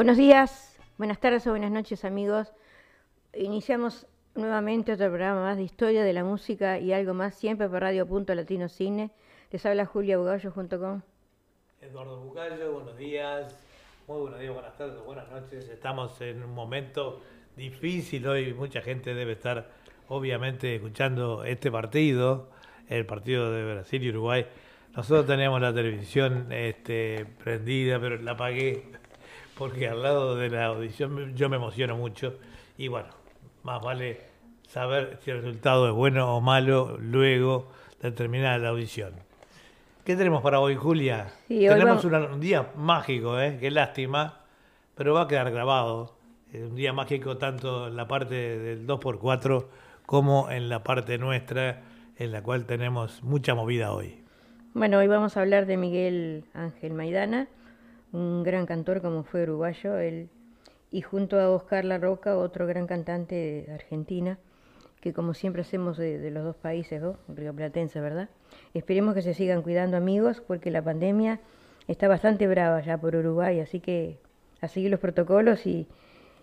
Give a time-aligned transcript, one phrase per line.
[0.00, 2.54] Buenos días, buenas tardes o buenas noches amigos.
[3.34, 7.82] Iniciamos nuevamente otro programa más de historia de la música y algo más, siempre por
[7.82, 9.10] Radio Punto Latino Cine.
[9.50, 11.04] Les habla Julia Bugallo junto con...
[11.82, 13.54] Eduardo Bugallo, buenos días,
[14.08, 15.68] muy buenos días, buenas tardes, buenas noches.
[15.68, 17.20] Estamos en un momento
[17.54, 19.68] difícil hoy, mucha gente debe estar
[20.08, 22.48] obviamente escuchando este partido,
[22.88, 24.46] el partido de Brasil y Uruguay.
[24.96, 28.98] Nosotros teníamos la televisión este, prendida, pero la apagué
[29.60, 32.38] porque al lado de la audición yo me emociono mucho
[32.78, 33.08] y bueno,
[33.62, 34.20] más vale
[34.66, 37.68] saber si el resultado es bueno o malo luego
[38.00, 39.12] de terminar la audición.
[40.02, 41.34] ¿Qué tenemos para hoy, Julia?
[41.46, 43.58] tenemos un día mágico, ¿eh?
[43.60, 44.40] qué lástima,
[44.94, 46.16] pero va a quedar grabado.
[46.54, 49.66] un día mágico tanto en la parte del 2x4
[50.06, 51.82] como en la parte nuestra,
[52.16, 54.24] en la cual tenemos mucha movida hoy.
[54.72, 57.46] Bueno, hoy vamos a hablar de Miguel Ángel Maidana
[58.12, 60.28] un gran cantor como fue uruguayo, él,
[60.90, 63.34] y junto a Oscar La Roca, otro gran cantante
[63.66, 64.38] de Argentina,
[65.00, 67.16] que como siempre hacemos de, los dos países, ¿no?
[67.54, 68.28] Platense, ¿verdad?
[68.74, 71.40] Esperemos que se sigan cuidando amigos, porque la pandemia
[71.88, 74.18] está bastante brava ya por Uruguay, así que
[74.60, 75.86] a seguir los protocolos y,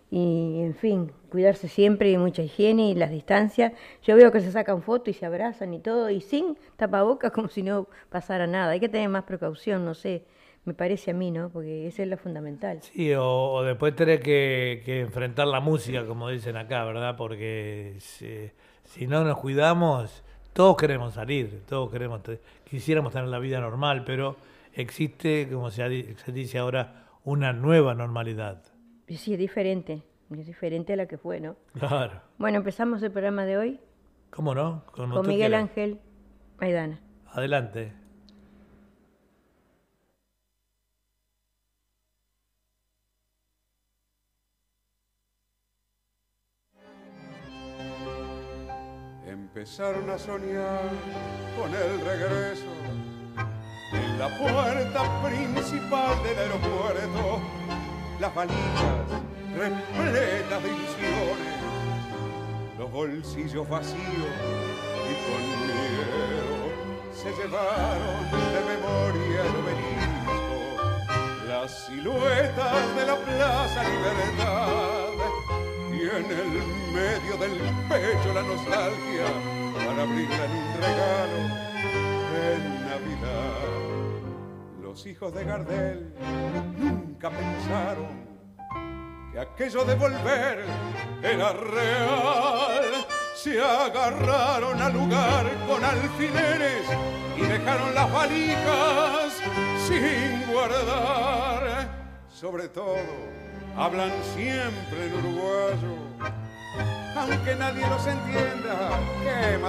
[0.10, 3.74] y en fin, cuidarse siempre y mucha higiene y las distancias.
[4.02, 7.50] Yo veo que se sacan fotos y se abrazan y todo, y sin tapabocas como
[7.50, 8.72] si no pasara nada.
[8.72, 10.24] Hay que tener más precaución, no sé
[10.68, 11.50] me parece a mí, ¿no?
[11.50, 12.82] Porque eso es lo fundamental.
[12.82, 17.16] Sí, o, después tener que, enfrentar la música, como dicen acá, ¿verdad?
[17.16, 22.22] Porque si, no nos cuidamos, todos queremos salir, todos queremos,
[22.70, 24.36] quisiéramos tener la vida normal, pero
[24.74, 28.62] existe, como se, se dice ahora, una nueva normalidad.
[29.08, 31.56] Sí, es diferente, es diferente a la que fue, ¿no?
[31.80, 32.22] Claro.
[32.38, 33.80] Bueno, empezamos el programa de hoy.
[34.32, 34.84] ¿Cómo no?
[34.92, 36.02] Con Miguel Ángel
[36.60, 37.00] Maidana.
[37.32, 37.94] Adelante.
[49.58, 50.88] Empezaron a soñar
[51.58, 52.68] con el regreso.
[53.92, 57.42] En la puerta principal del aeropuerto,
[58.20, 59.10] las valijas
[59.58, 61.58] repletas de ilusiones,
[62.78, 64.36] los bolsillos vacíos
[65.10, 66.60] y con miedo
[67.12, 70.60] se llevaron de memoria el obelisco,
[71.48, 75.07] las siluetas de la Plaza Libertad
[76.16, 76.48] en el
[76.94, 77.52] medio del
[77.90, 79.26] pecho la nostalgia
[79.76, 81.38] para abrirla en un regalo
[82.46, 83.68] en Navidad.
[84.82, 86.14] Los hijos de Gardel
[86.78, 88.08] nunca pensaron
[89.32, 90.64] que aquello de volver
[91.22, 93.06] era real.
[93.36, 96.88] Se agarraron al lugar con alfileres
[97.36, 99.34] y dejaron las valijas
[99.88, 101.90] sin guardar.
[102.30, 102.98] Sobre todo,
[103.78, 105.94] hablan siempre en uruguayo,
[107.16, 109.60] aunque nadie los entienda, qué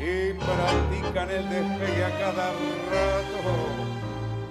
[0.00, 2.46] y practican el despegue a cada
[2.90, 3.42] rato,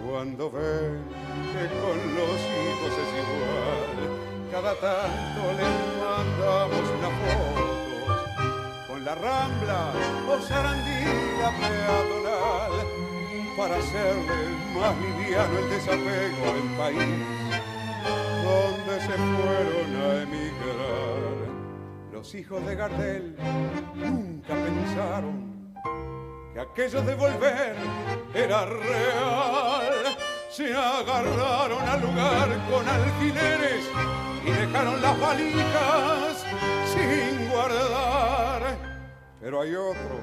[0.05, 1.03] cuando ven
[1.51, 3.95] que con los hijos es igual,
[4.51, 9.93] cada tanto les mandamos una foto, con la rambla
[10.29, 12.73] o sarandía peatonal,
[13.57, 14.39] para hacerle
[14.75, 17.46] más liviano el desapego al país
[18.43, 21.37] donde se fueron a emigrar.
[22.11, 23.35] Los hijos de Gardel
[23.95, 25.73] nunca pensaron
[26.53, 27.75] que aquello de volver
[28.33, 30.17] era real.
[30.49, 33.85] Se agarraron al lugar con alfileres
[34.43, 36.45] y dejaron las valijas
[36.91, 38.77] sin guardar.
[39.39, 40.19] Pero hay otros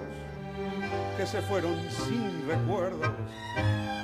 [1.16, 3.08] que se fueron sin recuerdos,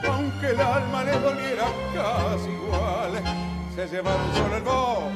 [0.08, 5.15] aunque el alma les doliera casi igual se llevaron solo el voz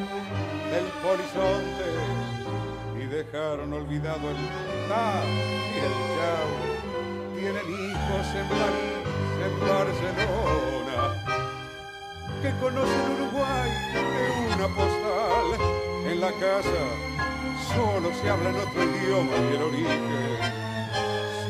[0.70, 1.84] del horizonte
[2.98, 4.36] y dejaron olvidado el
[4.88, 6.48] ta y el chau.
[7.34, 9.04] Tienen hijos en París,
[9.44, 10.98] en Barcelona,
[12.40, 14.00] que conocen Uruguay de
[14.54, 15.46] una postal.
[16.06, 16.84] En la casa
[17.74, 20.02] solo se habla en otro idioma y el origen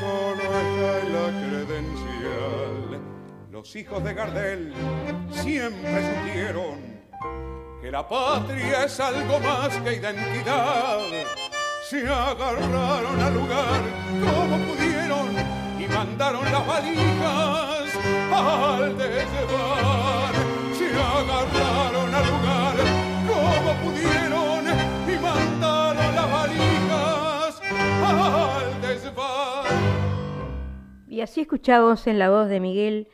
[0.00, 3.00] solo está en la credencial.
[3.52, 4.74] Los hijos de Gardel
[5.30, 6.93] siempre supieron
[7.80, 11.00] que la patria es algo más que identidad.
[11.88, 13.82] Se agarraron al lugar
[14.24, 15.28] como pudieron
[15.78, 17.94] y mandaron las valijas
[18.32, 20.34] al desbar.
[20.72, 22.76] Se agarraron al lugar
[23.28, 24.64] como pudieron
[25.06, 27.60] y mandaron las valijas
[28.02, 29.66] al desvar.
[31.06, 33.08] Y así escuchamos en la voz de Miguel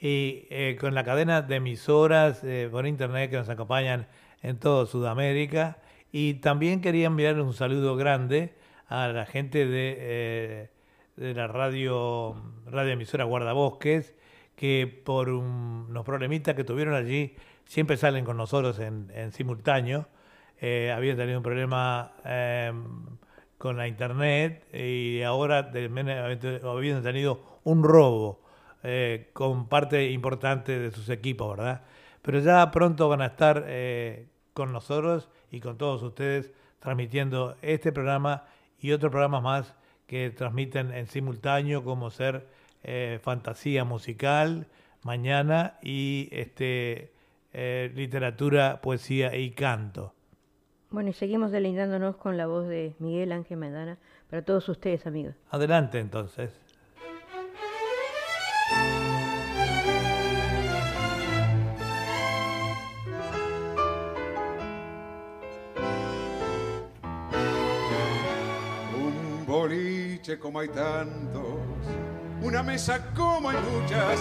[0.00, 4.08] y eh, con la cadena de emisoras eh, por internet que nos acompañan
[4.42, 5.78] en toda Sudamérica.
[6.10, 8.54] Y también quería enviar un saludo grande
[8.88, 10.70] a la gente de, eh,
[11.16, 12.36] de la radio,
[12.66, 14.14] radio emisora Guardabosques,
[14.56, 17.34] que por unos problemitas que tuvieron allí,
[17.64, 20.06] siempre salen con nosotros en, simultáneo.
[20.60, 22.84] habían tenido un problema em,
[23.56, 25.70] con la internet y ahora
[26.64, 28.42] habían tenido un robo
[28.84, 31.82] eh, con parte importante de sus equipos, ¿verdad?
[32.20, 37.92] Pero ya pronto van a estar eh, con nosotros y con todos ustedes transmitiendo este
[37.92, 38.44] programa
[38.78, 39.74] y otros programas más
[40.06, 42.48] que transmiten en simultáneo como ser
[42.82, 44.66] eh, fantasía musical
[45.02, 47.12] mañana y este
[47.54, 50.14] literatura, poesía y canto.
[50.92, 55.34] Bueno, y seguimos deleitándonos con la voz de Miguel Ángel Medana para todos ustedes, amigos.
[55.50, 56.61] Adelante entonces.
[70.38, 71.42] Como hay tantos,
[72.42, 74.20] una mesa como hay muchas,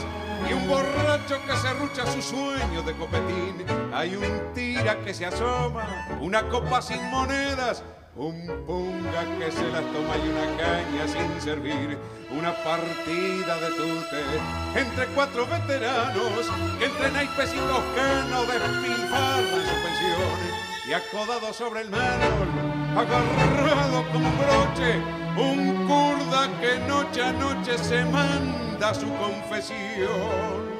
[0.50, 3.66] y un borracho que se rucha su sueño de copetín.
[3.94, 7.84] Hay un tira que se asoma, una copa sin monedas,
[8.16, 11.98] un punga que se las toma y una caña sin servir,
[12.38, 20.62] una partida de tute entre cuatro veteranos que entre naipes y toscanos despilfarran su pensión
[20.88, 22.50] y acodado sobre el mármol,
[22.98, 30.72] agarrado como un broche, un kurda que noche a noche se manda su confesión.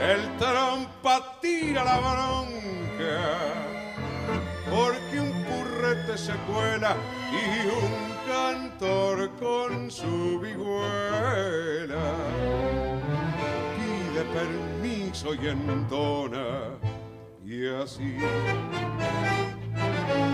[0.00, 3.22] El trompa tira la bronca,
[4.70, 6.96] porque un currete se cuela
[7.32, 7.92] y un
[8.28, 12.12] cantor con su vihuela
[13.76, 16.78] pide permiso y entona,
[17.44, 18.16] y así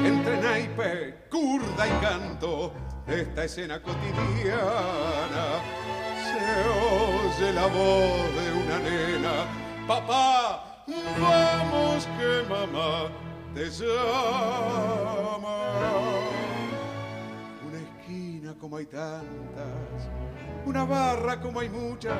[0.04, 2.72] entre naipe, curda y canto,
[3.12, 5.44] esta escena cotidiana
[6.22, 9.32] se oye la voz de una nena.
[9.86, 10.84] Papá,
[11.20, 13.08] vamos que mamá
[13.54, 15.56] te llama.
[17.66, 20.08] Una esquina como hay tantas,
[20.64, 22.16] una barra como hay muchas,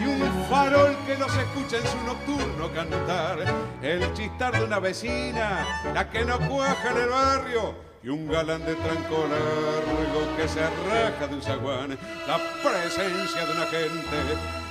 [0.00, 3.38] y un farol que nos escucha en su nocturno cantar.
[3.82, 8.64] El chistar de una vecina, la que no cuaja en el barrio y un galán
[8.66, 14.16] de tranco largo que se arraja de un zaguán, la presencia de una gente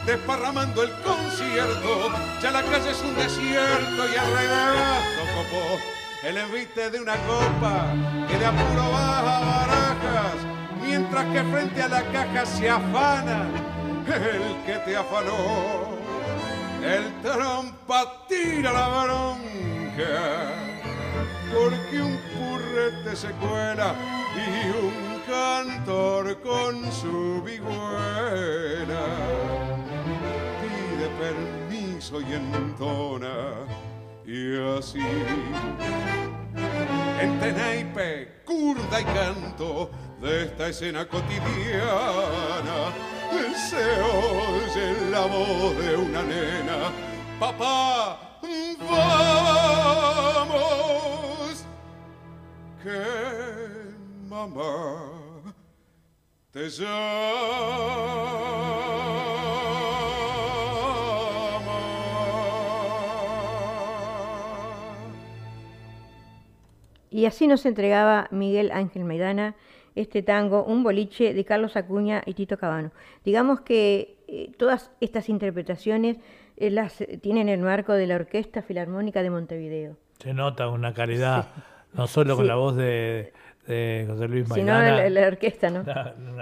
[0.06, 5.80] desparramando el concierto, ya la calle es un desierto y arregazo copó
[6.28, 7.88] el envite de una copa
[8.30, 10.36] que de apuro baja barajas,
[10.84, 13.48] mientras que frente a la caja se afana
[14.06, 16.04] el que te afanó.
[16.84, 20.73] El trompa tira la bronca
[21.54, 23.96] porque un purrete se cuela
[24.36, 29.06] y un cantor con su vihuela
[30.62, 33.54] pide permiso y entona
[34.26, 35.00] y así.
[37.22, 39.92] Entre naipe, curda y canto
[40.22, 42.92] de esta escena cotidiana.
[43.70, 46.92] Se oye la voz de una nena.
[47.40, 48.34] Papá
[48.90, 50.54] vamos
[52.84, 55.54] que mamá
[56.52, 56.68] te
[67.10, 69.56] Y así nos entregaba Miguel Ángel Maidana
[69.96, 72.92] este tango, un boliche de Carlos Acuña y Tito Cabano.
[73.24, 76.18] Digamos que eh, todas estas interpretaciones
[76.58, 79.98] eh, las tienen el marco de la Orquesta Filarmónica de Montevideo.
[80.20, 81.48] Se nota una calidad
[81.94, 83.34] no solo con la voz de,
[83.66, 84.98] José Luis Maidana.
[84.98, 85.84] Sino la, orquesta, ¿no?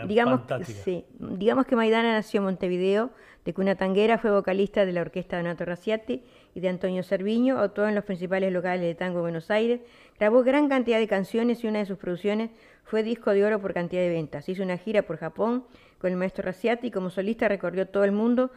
[0.08, 3.12] digamos, sí, digamos que Maidana nació en Montevideo,
[3.46, 7.60] de cuna tanguera, fue vocalista de la orquesta de Nato Raciati y de Antonio Cerviño,
[7.60, 9.81] actuó en los principales locales de tango de Buenos Aires,
[10.20, 12.51] grabó gran cantidad de canciones y una de sus producciones
[12.84, 14.48] fue disco de oro por cantidad de ventas.
[14.50, 15.65] Hizo una gira por Japón
[15.98, 18.51] con el maestro Raciati y como solista recorrió todo el mundo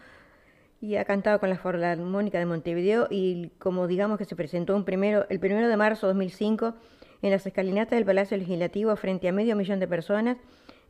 [0.85, 4.85] y ha cantado con la Filarmónica de Montevideo y como digamos que se presentó un
[4.85, 6.75] primero, el primero de marzo de 2005
[7.23, 10.37] en las escalinatas del Palacio Legislativo frente a medio millón de personas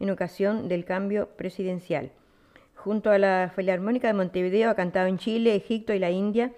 [0.00, 2.10] en ocasión del cambio presidencial.
[2.74, 6.50] Junto a la Filarmónica de Montevideo ha cantado en Chile, Egipto y la India,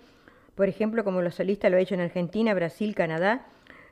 [0.54, 3.44] por ejemplo, como los solistas lo ha hecho en Argentina, Brasil, Canadá.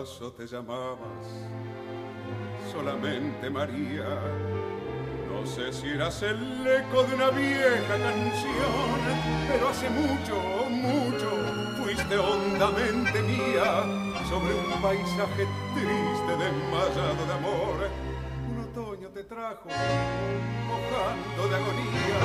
[0.05, 1.25] Te llamabas
[2.71, 4.05] solamente María.
[5.31, 8.99] No sé si eras el eco de una vieja canción,
[9.47, 10.35] pero hace mucho,
[10.69, 11.27] mucho
[11.81, 13.81] fuiste hondamente mía
[14.29, 17.89] sobre un paisaje triste desmayado de amor.
[18.51, 19.69] Un otoño te trajo,
[20.67, 22.19] mojando de agonía,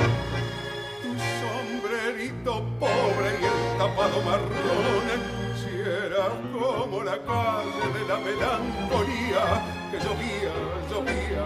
[1.01, 1.09] tu
[1.41, 5.40] sombrerito pobre y el tapado marrón
[6.53, 10.53] como la calle de la melancolía que llovía,
[10.89, 11.45] llovía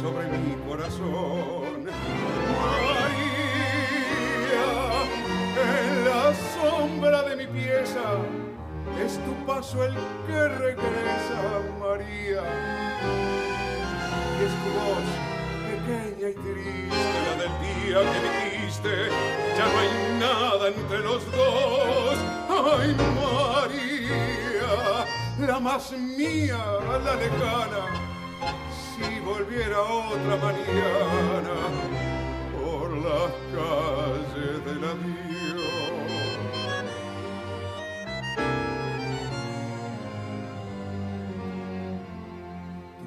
[0.00, 1.84] sobre mi corazón.
[2.94, 3.46] María,
[5.56, 8.04] en la sombra de mi pieza,
[9.04, 9.94] es tu paso el
[10.26, 11.40] que regresa,
[11.78, 12.42] María.
[14.36, 15.08] Y es tu voz
[15.66, 18.18] pequeña y triste, la del día que
[18.50, 18.92] dijiste,
[19.56, 24.72] ya no hay nada entre los dos Ay, María,
[25.38, 26.58] la más mía,
[27.02, 27.86] la lejana,
[28.84, 31.56] si volviera otra mañana
[32.52, 35.30] por las calles del adiós.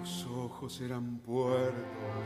[0.02, 2.26] Tus ojos eran puertos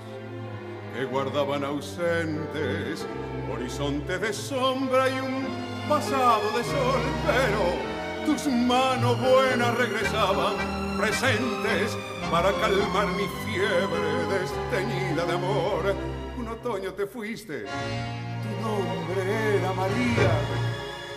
[0.96, 3.06] que guardaban ausentes
[3.54, 10.56] horizontes de sombra y un pasado de sol, pero tus manos buenas regresaban
[10.98, 11.98] presentes
[12.30, 15.96] para calmar mi fiebre desteñida de amor.
[16.38, 20.32] Un otoño te fuiste, tu nombre era María,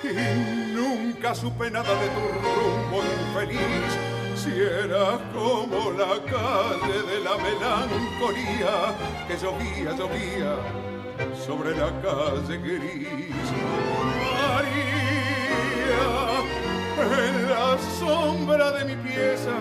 [0.04, 2.20] y nunca supe nada de tu
[2.60, 3.98] rumbo infeliz.
[4.36, 8.94] Si era como la calle de la melancolía
[9.28, 10.56] que llovía, llovía
[11.44, 14.29] sobre la calle gris.
[17.00, 19.56] En la sombra de mi pieza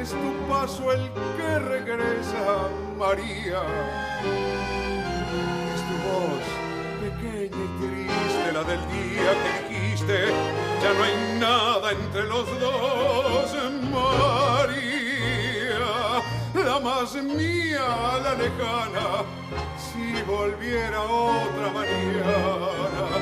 [0.00, 3.62] es tu paso el que regresa, María.
[5.74, 6.46] Es tu voz
[7.00, 10.18] pequeña y triste, la del día que dijiste,
[10.82, 13.46] ya no hay nada entre los dos,
[13.92, 14.66] María,
[16.54, 17.86] la más mía,
[18.22, 19.24] la lejana,
[19.76, 23.15] si volviera otra mañana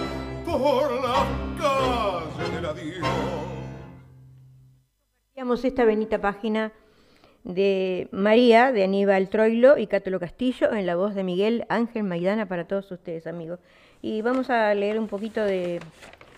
[0.58, 1.26] por la
[1.58, 3.06] calle del adiós.
[5.64, 6.73] esta benita página
[7.42, 12.46] de María, de Aníbal Troilo y Cátulo Castillo, en la voz de Miguel Ángel Maidana
[12.46, 13.58] para todos ustedes, amigos.
[14.00, 15.80] Y vamos a leer un poquito de,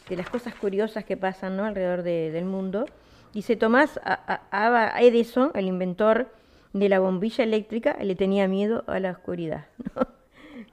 [0.08, 1.64] las cosas curiosas que pasan ¿no?
[1.64, 2.87] alrededor de- del mundo.
[3.35, 6.28] Dice Tomás a, Edison, el inventor
[6.73, 9.66] de la bombilla eléctrica, le tenía miedo a la oscuridad.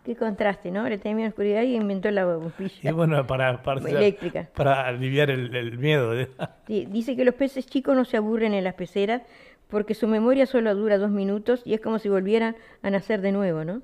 [0.03, 0.87] Qué contraste, ¿no?
[0.89, 2.89] Le tenía miedo a la oscuridad y inventó la bombilla.
[2.89, 4.49] Y bueno, para, para, Eléctrica.
[4.53, 6.17] para aliviar el, el miedo.
[6.19, 6.29] ¿eh?
[6.67, 9.21] Sí, dice que los peces chicos no se aburren en las peceras
[9.69, 13.31] porque su memoria solo dura dos minutos y es como si volvieran a nacer de
[13.31, 13.81] nuevo, ¿no?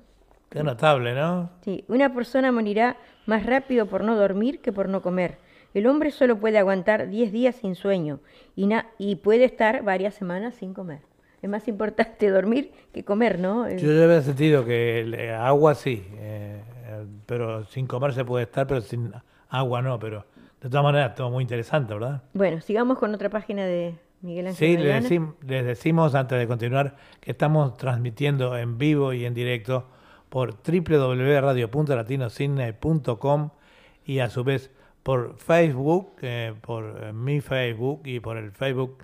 [0.50, 1.50] Qué notable, ¿no?
[1.62, 2.96] Sí, una persona morirá
[3.26, 5.38] más rápido por no dormir que por no comer.
[5.74, 8.18] El hombre solo puede aguantar 10 días sin sueño
[8.56, 11.00] y, na- y puede estar varias semanas sin comer.
[11.42, 13.68] Es más importante dormir que comer, ¿no?
[13.70, 18.24] Yo ya había sentido que el, eh, agua sí, eh, eh, pero sin comer se
[18.24, 19.12] puede estar, pero sin
[19.48, 19.98] agua no.
[19.98, 20.24] Pero
[20.60, 22.22] de todas maneras, todo muy interesante, ¿verdad?
[22.34, 27.30] Bueno, sigamos con otra página de Miguel Ángel Sí, les, decimos antes de continuar que
[27.30, 29.86] estamos transmitiendo en vivo y en directo
[30.28, 33.50] por www.radio.latinocidne.com
[34.04, 34.70] y a su vez
[35.02, 38.98] por Facebook, eh, por mi Facebook y por el Facebook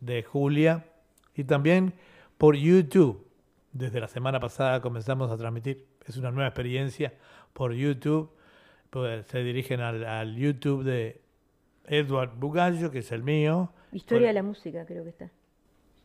[0.00, 0.84] de Julia
[1.34, 1.92] y también
[2.38, 3.26] por YouTube.
[3.72, 7.14] Desde la semana pasada comenzamos a transmitir, es una nueva experiencia
[7.52, 8.30] por YouTube.
[8.90, 11.20] Pues se dirigen al, al YouTube de
[11.86, 13.72] Edward Bugallo, que es el mío.
[13.92, 15.30] Historia de la música, creo que está.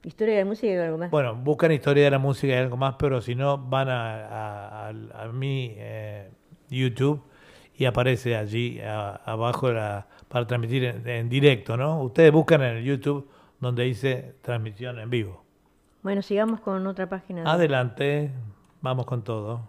[0.04, 1.10] Historia de la música y algo más.
[1.10, 5.28] bueno, buscan historia de la música y algo más, pero si no, van a, a-
[5.34, 6.30] mi eh,
[6.70, 7.24] YouTube
[7.76, 12.04] y aparece allí abajo la- para transmitir en, en directo, ¿no?
[12.04, 13.28] Ustedes buscan en el YouTube
[13.66, 15.44] donde dice transmisión en vivo.
[16.04, 17.42] Bueno, sigamos con otra página.
[17.44, 18.32] de- Adelante,
[18.82, 19.68] vamos con todo.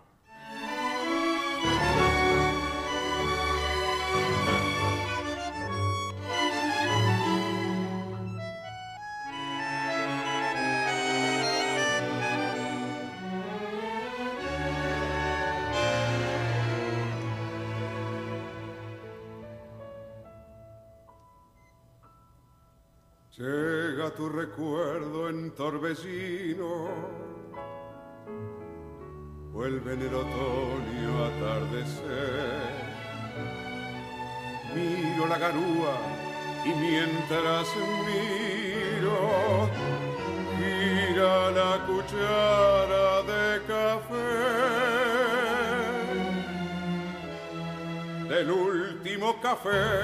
[49.42, 50.02] Café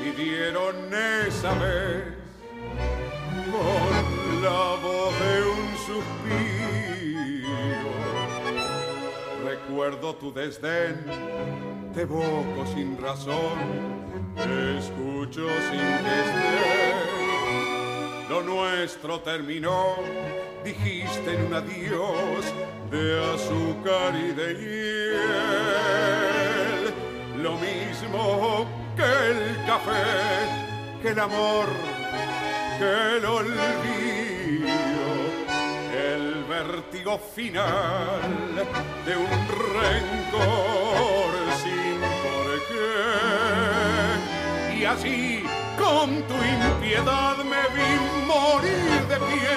[0.00, 0.76] pidieron
[1.26, 2.04] esa vez
[3.50, 6.30] con la voz de un suspiro.
[9.44, 11.04] Recuerdo tu desdén,
[11.94, 13.58] te evoco sin razón,
[14.36, 16.70] te escucho sin estés.
[18.28, 19.96] Lo nuestro terminó,
[20.64, 22.44] dijiste en un adiós
[22.90, 25.20] de azúcar y de hiel.
[27.42, 30.04] Lo mismo que el café,
[31.02, 31.66] que el amor,
[32.78, 35.08] que el olvido,
[35.92, 38.20] el vértigo final
[39.06, 42.94] de un rencor sin por qué.
[44.78, 45.44] Y así,
[45.80, 47.90] con tu impiedad, me vi
[48.26, 49.56] morir de pie,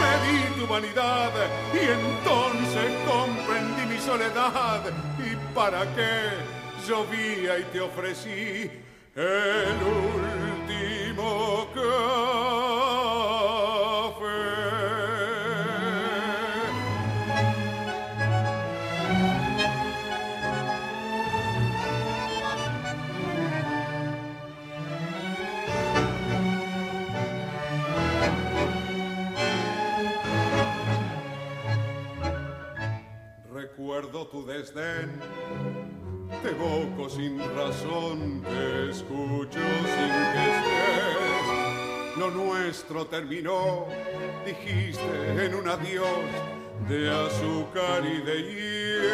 [0.00, 1.32] me di tu vanidad
[1.72, 4.82] y entonces comprendí mi soledad.
[5.18, 6.14] ¿Y para qué
[6.86, 8.70] llovía y te ofrecí
[9.16, 12.91] el último café?
[34.10, 35.20] Tu desdén,
[36.42, 41.46] te evoco sin razón, te escucho sin que estés.
[42.18, 43.86] Lo nuestro terminó,
[44.44, 46.08] dijiste en un adiós
[46.88, 49.12] de azúcar y de hiel.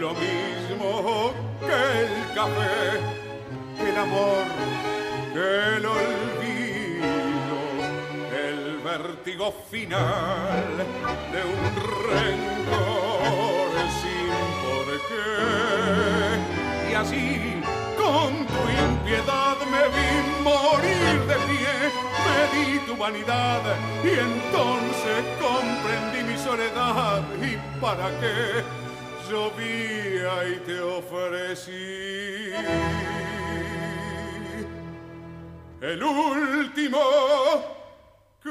[0.00, 2.98] Lo mismo que el café,
[3.88, 4.46] el amor,
[5.34, 6.39] el olvido,
[8.98, 10.76] vértigo final
[11.32, 11.62] de un
[12.10, 16.90] rencor sin por qué.
[16.90, 17.26] Y así,
[17.96, 20.10] con tu impiedad me vi
[20.42, 21.74] morir de pie,
[22.26, 23.62] me di tu vanidad
[24.02, 27.22] y entonces comprendí mi soledad.
[27.40, 28.64] ¿Y para qué
[29.30, 32.52] llovía y te ofrecí
[35.80, 37.79] el último
[38.42, 38.48] Y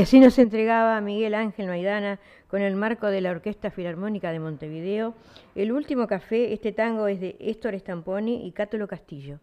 [0.00, 5.14] así nos entregaba Miguel Ángel Maidana con el marco de la Orquesta Filarmónica de Montevideo.
[5.54, 9.40] El último café, este tango es de Héctor Stamponi y Cátulo Castillo.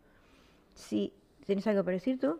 [0.73, 1.13] Sí,
[1.49, 2.37] ¿Tienes algo para decir tú?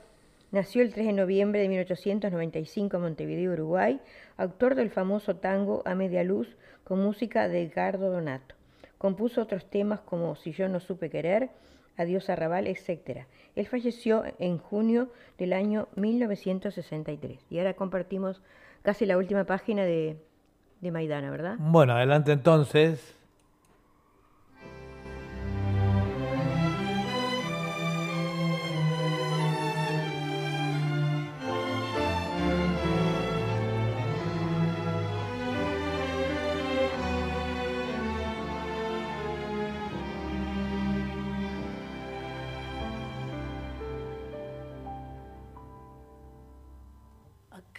[0.51, 3.99] nació el 3 de noviembre de 1895 en Montevideo, Uruguay,
[4.37, 8.55] autor del famoso tango A Media Luz con música de Edgardo Donato.
[8.97, 11.49] Compuso otros temas como Si yo no supe querer,
[11.97, 13.25] Adiós Arrabal, etc.
[13.55, 17.39] Él falleció en junio del año 1963.
[17.49, 18.41] Y ahora compartimos
[18.81, 20.17] casi la última página de
[20.83, 21.55] de Maidana, ¿verdad?
[21.57, 23.15] Bueno, adelante entonces.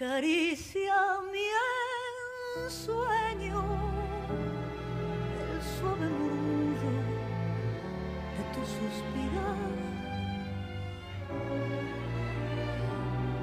[0.05, 0.95] Acaricia
[1.33, 1.49] mi
[2.69, 3.65] sueño,
[5.51, 6.91] el suave murmullo
[8.37, 9.57] de tu suspirar.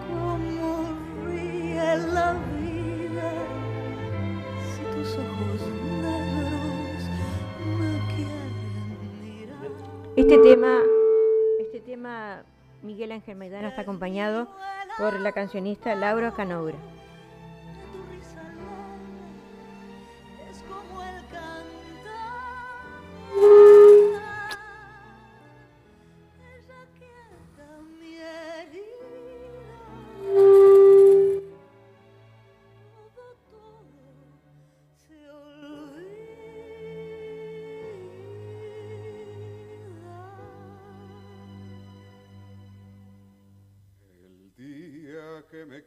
[0.07, 3.31] Como ríe la vida
[4.69, 5.61] si tus ojos
[5.99, 7.03] negros
[7.79, 9.71] me quieren mirar.
[10.15, 10.79] Este tema,
[11.59, 12.43] este tema,
[12.83, 14.47] Miguel Ángel Maidana está acompañado
[15.01, 16.75] por la cancionista Laura Canobra.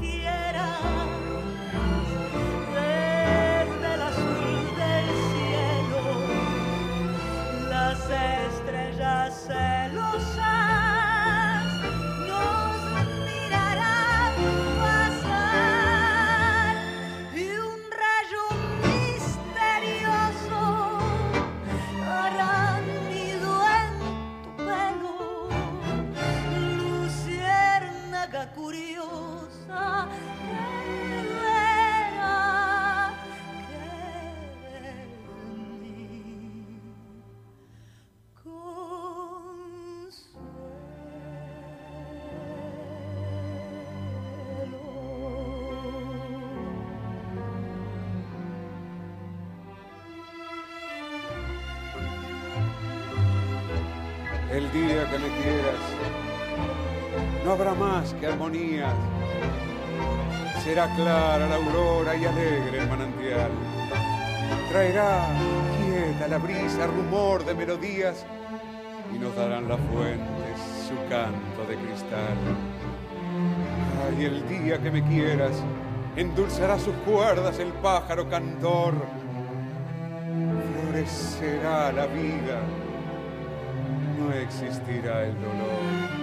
[0.00, 0.37] quiero.
[55.18, 55.82] Me quieras.
[57.44, 58.94] No habrá más que armonías.
[60.64, 63.50] Será clara la aurora y alegre el manantial.
[64.70, 65.26] Traerá
[65.78, 68.26] quieta la brisa, rumor de melodías
[69.14, 70.28] y nos darán las fuentes
[70.88, 72.36] su canto de cristal.
[74.06, 75.52] Ay, el día que me quieras,
[76.16, 78.94] endulzará sus cuerdas el pájaro cantor.
[80.82, 82.60] Florecerá la vida,
[84.48, 86.17] existirá el dolor.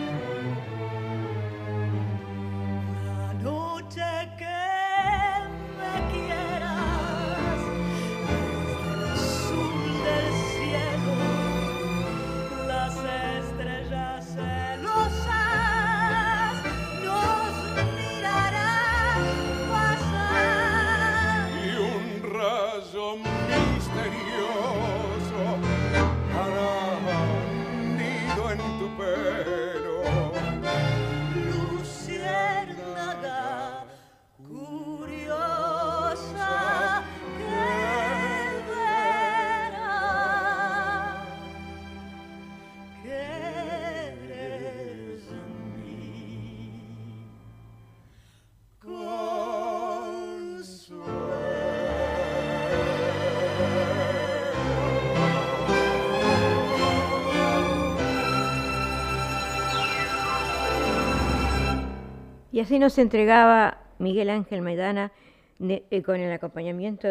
[62.56, 65.12] Y así nos entregaba Miguel Ángel Maidana
[65.60, 67.06] eh, con el acompañamiento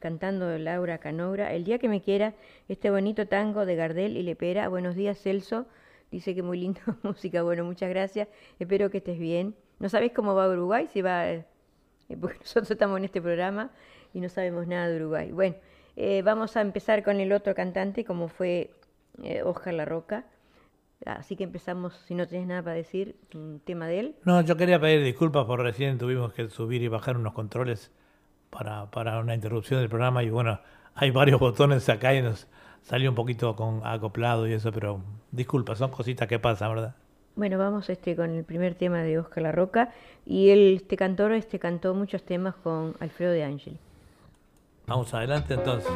[0.00, 2.34] cantando Laura Canoura, El día que me quiera,
[2.68, 4.68] este bonito tango de Gardel y Lepera.
[4.68, 5.64] Buenos días, Celso.
[6.10, 7.42] Dice que muy linda música.
[7.42, 8.28] Bueno, muchas gracias.
[8.58, 9.54] Espero que estés bien.
[9.78, 10.88] ¿No sabes cómo va Uruguay?
[10.88, 11.46] Si va, eh,
[12.20, 13.70] porque nosotros estamos en este programa
[14.12, 15.32] y no sabemos nada de Uruguay.
[15.32, 15.56] Bueno,
[15.96, 18.72] eh, vamos a empezar con el otro cantante, como fue
[19.22, 20.26] eh, Oscar La Roca.
[21.04, 24.14] Así que empezamos, si no tienes nada para decir, un tema de él.
[24.24, 27.90] No, yo quería pedir disculpas por recién tuvimos que subir y bajar unos controles
[28.50, 30.60] para, para una interrupción del programa y bueno,
[30.94, 32.46] hay varios botones acá y nos
[32.82, 36.94] salió un poquito con acoplado y eso, pero disculpas, son cositas que pasan, ¿verdad?
[37.36, 39.92] Bueno, vamos este con el primer tema de Oscar La Roca
[40.24, 43.78] y él, este cantor este cantó muchos temas con Alfredo de Angeli.
[44.86, 45.90] Vamos adelante entonces.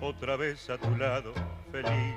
[0.00, 1.32] Otra vez a tu lado,
[1.70, 2.16] feliz,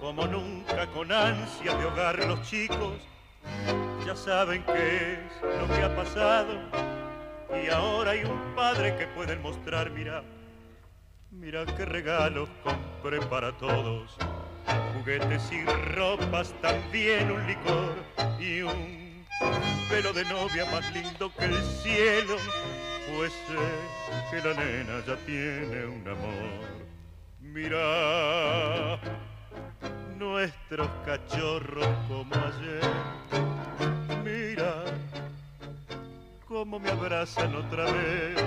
[0.00, 2.94] como nunca con ansia de hogar los chicos
[4.04, 6.58] ya saben qué es lo que ha pasado.
[7.62, 10.22] Y ahora hay un padre que pueden mostrar, mira,
[11.30, 14.16] mira qué regalos compré para todos,
[14.94, 15.64] juguetes y
[15.94, 17.94] ropas, también un licor
[18.38, 19.26] y un
[19.90, 22.36] velo de novia más lindo que el cielo,
[23.16, 23.56] pues sé
[24.30, 26.80] que la nena ya tiene un amor.
[27.40, 28.98] Mira
[30.18, 32.80] nuestros cachorros como ayer.
[34.24, 34.84] Mira
[36.46, 38.42] cómo me abrazan otra vez.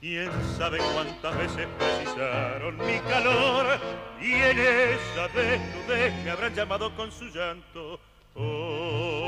[0.00, 3.80] Quién sabe cuántas veces precisaron mi calor
[4.20, 7.98] y en esa desnudez me habrán llamado con su llanto.
[8.34, 9.27] Tengo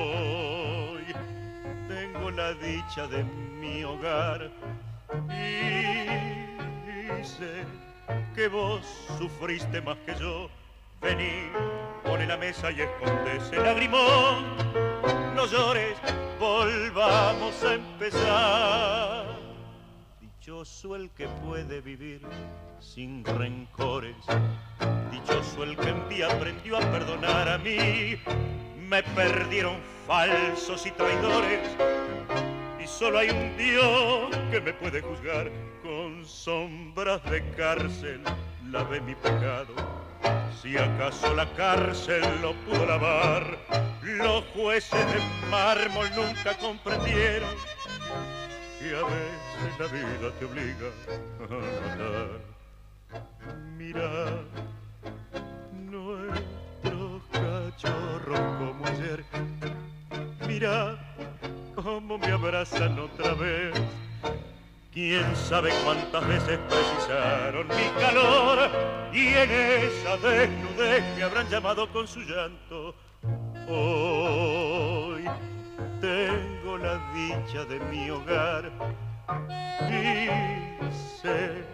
[2.40, 3.22] la dicha de
[3.60, 4.50] mi hogar
[5.28, 7.66] y sé
[8.34, 8.82] que vos
[9.18, 10.48] sufriste más que yo.
[11.02, 11.52] Vení,
[12.02, 14.56] pone la mesa y esconde ese lagrimón.
[15.36, 15.96] No llores,
[16.38, 19.26] volvamos a empezar.
[20.22, 22.22] Dichoso el que puede vivir
[22.78, 24.16] sin rencores.
[25.10, 28.16] Dichoso el que en día aprendió a perdonar a mí.
[28.90, 31.60] Me perdieron falsos y traidores.
[32.82, 35.48] Y solo hay un Dios que me puede juzgar.
[35.80, 38.20] Con sombras de cárcel
[38.68, 39.74] lavé mi pecado.
[40.60, 43.56] Si acaso la cárcel lo pudo lavar,
[44.02, 47.54] los jueces de mármol nunca comprendieron
[48.80, 50.88] y a veces la vida te obliga
[51.38, 51.48] a
[51.86, 52.40] matar.
[53.78, 54.42] Mira
[55.72, 56.59] nuestros
[57.32, 59.24] cachorros como ayer.
[60.46, 60.98] Mira
[61.74, 63.74] cómo me abrazan otra vez.
[64.92, 68.70] Quién sabe cuántas veces precisaron mi calor
[69.12, 72.94] y en esa desnudez me habrán llamado con su llanto.
[73.68, 75.24] Hoy
[76.00, 78.72] tengo la dicha de mi hogar
[79.88, 80.28] y
[81.22, 81.64] sé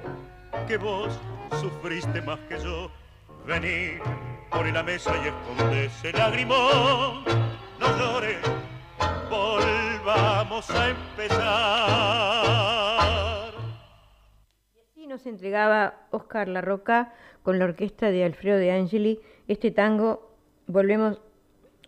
[0.68, 1.18] que vos
[1.58, 2.90] sufriste más que yo.
[3.46, 3.98] Vení,
[4.50, 7.24] pone la mesa y esconde ese lagrimón.
[7.80, 8.38] No llores,
[9.30, 11.46] volvamos a empezar.
[14.94, 20.26] Y nos entregaba Oscar Larroca con la orquesta de Alfredo de Angeli este tango
[20.66, 21.20] Volvemos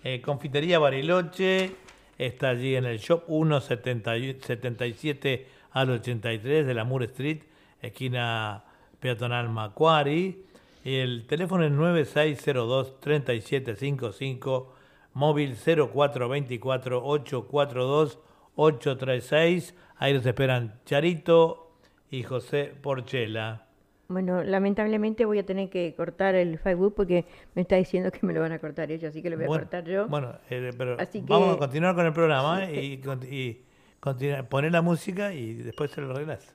[0.03, 1.73] Eh, Confitería Bariloche
[2.19, 7.43] está allí en el shop 177 al 83 de la Moore Street,
[7.83, 8.65] esquina
[8.99, 10.39] peatonal Macquarie.
[10.83, 14.73] Y el teléfono es 9602 3755,
[15.13, 18.19] móvil 0424 842
[18.55, 19.75] 836.
[19.99, 21.73] Ahí los esperan Charito
[22.11, 23.67] y José Porchela.
[24.09, 28.33] Bueno, lamentablemente voy a tener que cortar el Facebook porque me está diciendo que me
[28.33, 30.09] lo van a cortar ellos, así que lo voy a Bueno, cortar yo.
[30.09, 32.83] Bueno, eh, pero Así vamos a continuar con el programa ¿eh?
[32.83, 33.66] y, y
[34.49, 36.55] poner la música y después se lo arreglas.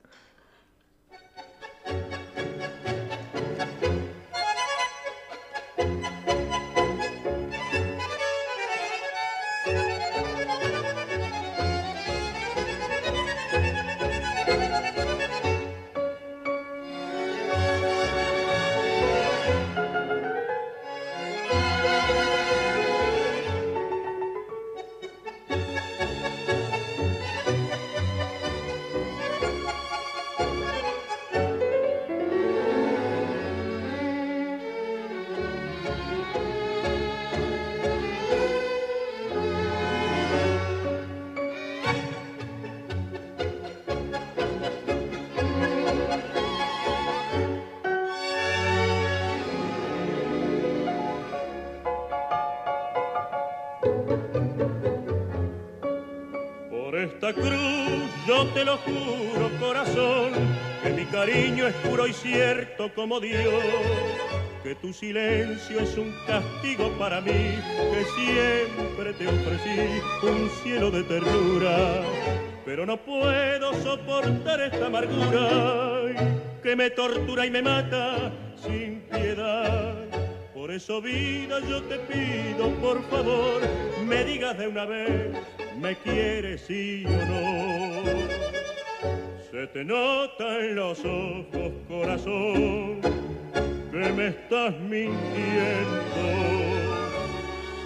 [61.24, 63.62] Cariño es puro y cierto como Dios.
[64.64, 67.58] Que tu silencio es un castigo para mí,
[67.92, 72.02] que siempre te ofrecí un cielo de ternura.
[72.64, 79.94] Pero no puedo soportar esta amargura que me tortura y me mata sin piedad.
[80.54, 83.60] Por eso, vida, yo te pido, por favor,
[84.06, 85.36] me digas de una vez,
[85.80, 87.71] ¿me quieres sí o no?
[89.62, 93.00] Se te nota en los ojos, corazón,
[93.92, 95.14] que me estás mintiendo.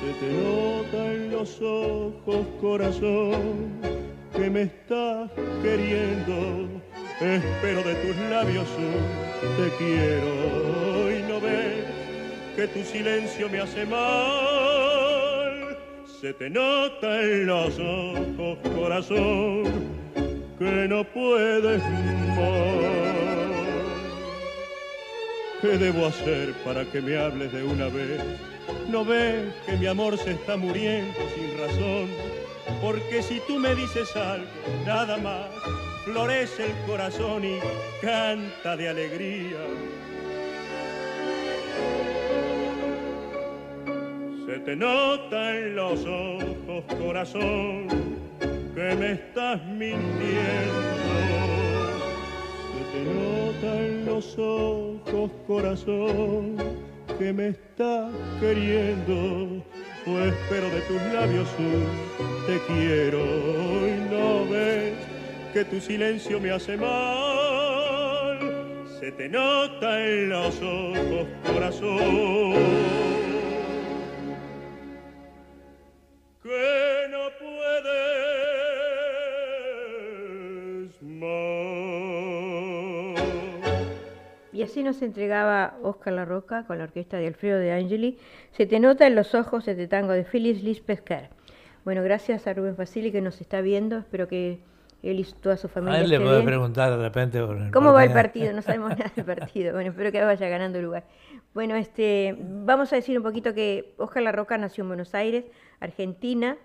[0.01, 3.79] Se te nota en los ojos, corazón,
[4.35, 5.31] que me estás
[5.62, 6.81] queriendo.
[7.21, 8.69] Espero de tus labios
[9.59, 11.85] te quiero y no ves
[12.57, 15.77] que tu silencio me hace mal.
[16.23, 19.96] Se te nota en los ojos, corazón,
[20.59, 22.97] que no puedes más.
[25.61, 28.23] ¿Qué debo hacer para que me hables de una vez?
[28.88, 32.09] ¿No ves que mi amor se está muriendo sin razón?
[32.83, 34.47] Porque si tú me dices algo,
[34.85, 35.47] nada más,
[36.05, 37.59] florece el corazón y
[38.01, 39.59] canta de alegría.
[44.47, 48.06] Se te nota en los ojos, corazón,
[48.77, 50.37] que me estás mintiendo.
[52.73, 56.57] Se te nota en los ojos, corazón,
[57.19, 59.65] que me estás queriendo.
[60.07, 61.87] O espero de tus labios un
[62.46, 63.25] te quiero
[63.88, 64.92] y no ves
[65.55, 68.38] que tu silencio me hace mal.
[69.00, 72.55] Se te nota en los ojos, corazón.
[76.42, 78.36] que no puedes
[84.57, 88.17] Y así nos entregaba Oscar La Roca con la orquesta de Alfredo de Angeli.
[88.52, 91.29] Se te nota en los ojos este tango de Phyllis Lispescar.
[91.85, 93.98] Bueno, gracias a Rubén Facili que nos está viendo.
[93.98, 94.61] Espero que
[95.02, 97.38] él y toda su familia A él le puede preguntar de repente.
[97.42, 98.54] por ¿Cómo va el partido?
[98.54, 99.75] No sabemos nada del partido.
[99.75, 101.02] Bueno, espero que vaya ganando Uruguay.
[101.52, 105.44] Bueno, este, vamos a decir un poquito que Oscar La Roca nació en Buenos Aires,
[105.81, 106.57] Argentina.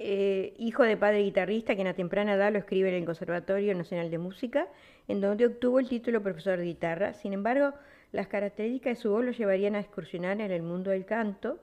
[0.00, 3.74] Eh, hijo de padre guitarrista, que en a temprana edad lo escribe en el Conservatorio
[3.74, 4.68] Nacional de Música,
[5.08, 7.14] en donde obtuvo el título profesor de guitarra.
[7.14, 7.74] Sin embargo,
[8.10, 11.58] Las características de su voz lo llevarían a excursionar en el mundo del canto.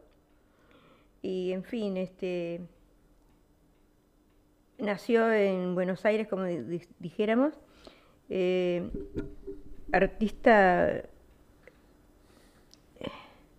[1.24, 2.62] Y en fin, este
[4.78, 7.54] nació en Buenos Aires, como di- di- dijéramos,
[8.30, 8.88] eh,
[9.92, 11.02] artista.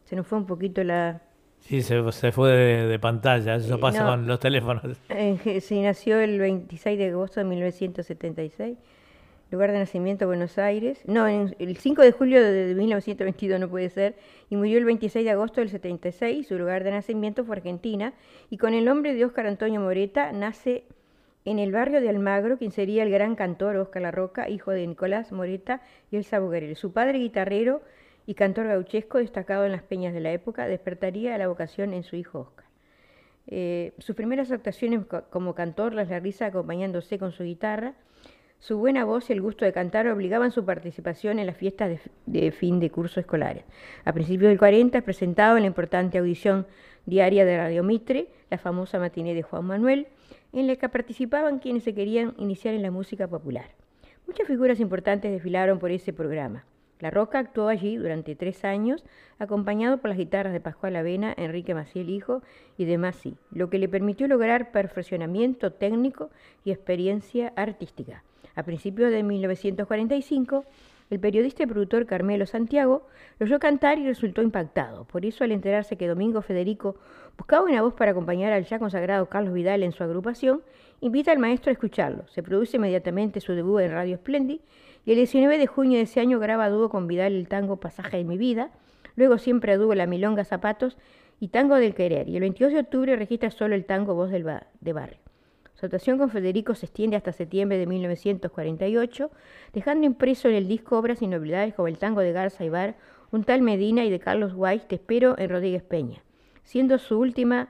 [0.04, 1.22] Se nos fue un poquito la.
[1.66, 4.10] Sí, se, se fue de, de pantalla, eso Eh, pasa no.
[4.10, 4.82] con los teléfonos.
[5.42, 8.78] Que- Sí, nació el 26 de agosto de 1976.
[9.50, 11.00] Lugar de nacimiento Buenos Aires.
[11.06, 14.14] No, en- el 5 de julio de 1922 no puede ser.
[14.50, 16.46] Y murió el 26 de agosto del 76.
[16.46, 18.12] Su lugar de nacimiento fue Argentina.
[18.50, 20.84] Y con el nombre de Óscar Antonio Moreta nace
[21.44, 25.30] en el barrio de Almagro, quien sería el gran cantor Óscar Larroca, hijo de Nicolás
[25.30, 26.74] Moreta y Elsa Bugarel.
[26.74, 27.82] Su padre, guitarrero
[28.26, 32.16] y cantor gauchesco, destacado en las peñas de la época, despertaría la vocación en su
[32.16, 32.66] hijo Óscar.
[33.46, 37.94] Eh, sus primeras actuaciones co- como cantor las realiza acompañándose con su guitarra.
[38.58, 42.00] Su buena voz y el gusto de cantar obligaban su participación en las fiestas de,
[42.40, 43.64] de fin de curso escolares.
[44.04, 46.66] A principios del 40 es presentado en la importante audición
[47.04, 50.08] diaria de Radio Mitre, la famosa matiné de Juan Manuel,
[50.52, 53.66] en la que participaban quienes se querían iniciar en la música popular.
[54.26, 56.64] Muchas figuras importantes desfilaron por ese programa.
[57.00, 59.04] La Roca actuó allí durante tres años,
[59.38, 62.42] acompañado por las guitarras de Pascual Avena, Enrique Maciel Hijo
[62.78, 66.30] y de Masi, lo que le permitió lograr perfeccionamiento técnico
[66.64, 68.22] y experiencia artística.
[68.54, 70.64] A principios de 1945,
[71.10, 73.06] el periodista y productor Carmelo Santiago
[73.38, 75.04] lo oyó cantar y resultó impactado.
[75.04, 76.96] Por eso, al enterarse que Domingo Federico
[77.36, 80.62] buscaba una voz para acompañar al ya consagrado Carlos Vidal en su agrupación,
[81.00, 82.26] invita al maestro a escucharlo.
[82.28, 84.60] Se produce inmediatamente su debut en Radio Splendid
[85.06, 87.76] y el 19 de junio de ese año graba a dúo con Vidal el tango
[87.76, 88.72] Pasaje de mi vida,
[89.14, 90.98] luego siempre a dúo La Milonga Zapatos
[91.38, 94.44] y Tango del Querer, y el 22 de octubre registra solo el tango Voz del
[94.80, 95.18] de Barrio.
[95.74, 99.30] Su actuación con Federico se extiende hasta septiembre de 1948,
[99.72, 102.96] dejando impreso en el disco obras y novedades como el tango de Garza Ibar,
[103.30, 106.24] un tal Medina y de Carlos Weiss, Te espero en Rodríguez Peña,
[106.64, 107.68] siendo su última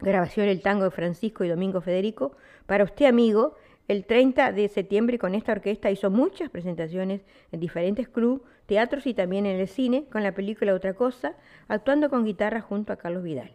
[0.00, 2.36] grabación el tango de Francisco y Domingo Federico.
[2.66, 3.56] Para usted, amigo,
[3.90, 9.14] el 30 de septiembre con esta orquesta hizo muchas presentaciones en diferentes clubes, teatros y
[9.14, 11.34] también en el cine con la película Otra Cosa,
[11.66, 13.50] actuando con guitarra junto a Carlos Vidal.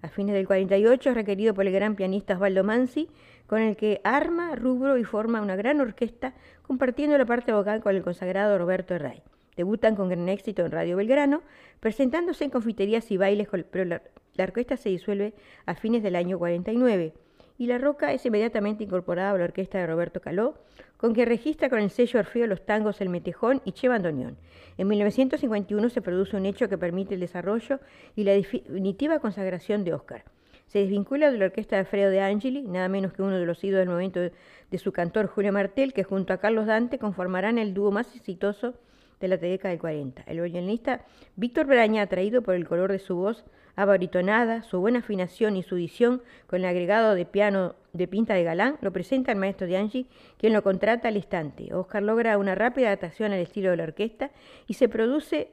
[0.00, 3.10] A fines del 48 es requerido por el gran pianista Osvaldo Mansi,
[3.46, 6.32] con el que arma, rubro y forma una gran orquesta,
[6.62, 9.20] compartiendo la parte vocal con el consagrado Roberto Herray.
[9.54, 11.42] Debutan con gran éxito en Radio Belgrano,
[11.80, 14.00] presentándose en confiterías y bailes, pero la,
[14.32, 15.34] la orquesta se disuelve
[15.66, 17.12] a fines del año 49
[17.56, 20.54] y La Roca es inmediatamente incorporada a la orquesta de Roberto Caló,
[20.96, 24.36] con que registra con el sello Orfeo los tangos El Metejón y Che Bandoneón.
[24.76, 27.78] En 1951 se produce un hecho que permite el desarrollo
[28.16, 30.24] y la definitiva consagración de Oscar.
[30.66, 33.62] Se desvincula de la orquesta de Alfredo de Angeli, nada menos que uno de los
[33.62, 34.32] ídolos del momento de,
[34.78, 38.74] su cantor Julio Martel, que junto a Carlos Dante conformarán el dúo más exitoso
[39.20, 40.24] de la década del 40.
[40.26, 41.04] El violinista
[41.36, 43.44] Víctor Braña, atraído por el color de su voz
[43.76, 48.44] abaritonada, su buena afinación y su edición con el agregado de piano de Pinta de
[48.44, 50.06] Galán, lo presenta al maestro de Angie,
[50.38, 51.72] quien lo contrata al instante.
[51.74, 54.30] Oscar logra una rápida adaptación al estilo de la orquesta
[54.66, 55.52] y se produce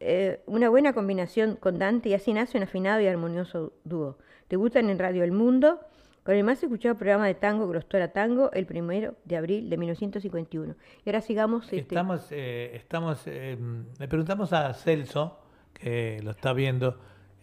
[0.00, 4.18] eh, una buena combinación con Dante y así nace un afinado y armonioso dúo.
[4.48, 5.80] Debutan en Radio El Mundo
[6.24, 10.74] con el más escuchado programa de tango Grostora Tango el primero de abril de 1951.
[11.04, 11.64] Y ahora sigamos.
[11.66, 13.56] este, Estamos, eh, estamos eh,
[13.98, 15.38] le preguntamos a Celso,
[15.72, 16.98] que lo está viendo,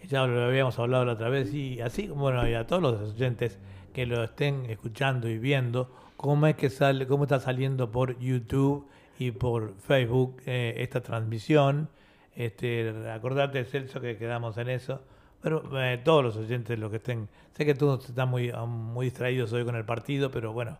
[0.07, 3.59] ya lo habíamos hablado la otra vez, y así como bueno, a todos los oyentes
[3.93, 8.87] que lo estén escuchando y viendo, cómo es que sale, cómo está saliendo por YouTube
[9.19, 11.89] y por Facebook eh, esta transmisión.
[12.35, 15.01] Este, acordate, Celso, que quedamos en eso.
[15.41, 19.51] Pero eh, todos los oyentes, los que estén, sé que todos están muy, muy distraídos
[19.53, 20.77] hoy con el partido, pero bueno,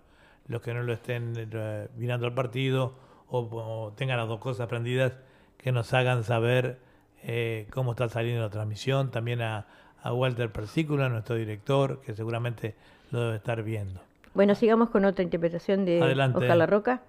[0.47, 2.93] los que no lo estén eh, mirando al partido
[3.27, 5.13] o, o tengan las dos cosas prendidas,
[5.57, 6.79] que nos hagan saber
[7.23, 9.11] eh, cómo está saliendo la transmisión.
[9.11, 9.67] También a,
[10.01, 12.75] a Walter Persícula, nuestro director, que seguramente
[13.11, 14.01] lo debe estar viendo.
[14.33, 16.39] Bueno, sigamos con otra interpretación de Adelante.
[16.39, 17.01] Oscar La Roca.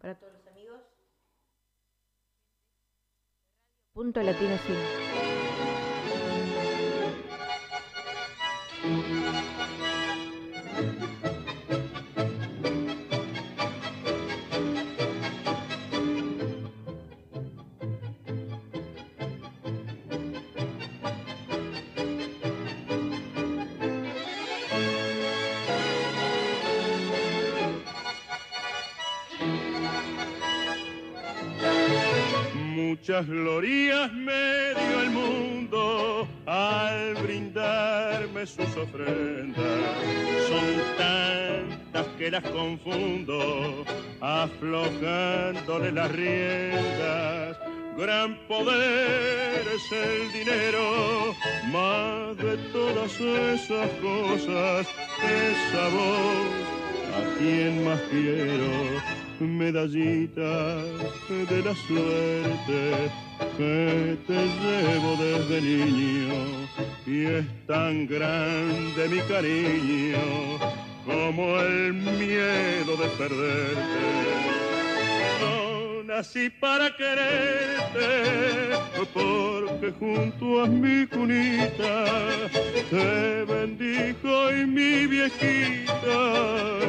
[0.00, 0.80] Para todos los amigos.
[3.94, 5.07] Punto Latino Cine.
[33.08, 39.64] Muchas glorias me dio el mundo al brindarme sus ofrendas.
[40.46, 43.86] Son tantas que las confundo,
[44.20, 47.56] aflojándole las riendas.
[47.96, 51.34] gran poder es el dinero,
[51.72, 54.86] más de todas esas cosas,
[55.24, 56.68] esa voz,
[57.16, 58.68] a quien más quiero,
[59.40, 60.76] medallita
[61.28, 63.10] de la suerte
[63.56, 66.68] que te llevo desde niño
[67.06, 70.18] y es tan grande mi cariño
[71.04, 74.67] como el miedo de perderte.
[76.18, 78.10] Nací para quererte,
[79.14, 82.06] porque junto a mi cunita
[82.90, 86.18] te bendijo y mi viejita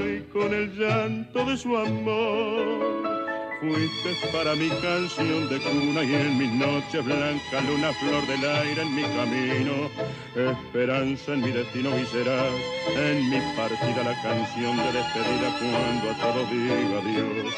[0.03, 3.28] y con el llanto de su amor.
[3.60, 8.82] Fuiste para mi canción de cuna y en mis noches blanca luna flor del aire
[8.84, 9.89] en mi camino,
[10.34, 12.53] esperanza en mi destino y serás
[12.95, 17.53] en mi partida la canción de despedida cuando a todos diga adiós.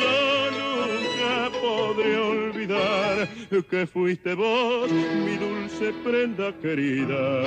[0.00, 3.28] Yo nunca podré olvidar
[3.68, 7.42] que fuiste vos, mi dulce prenda querida.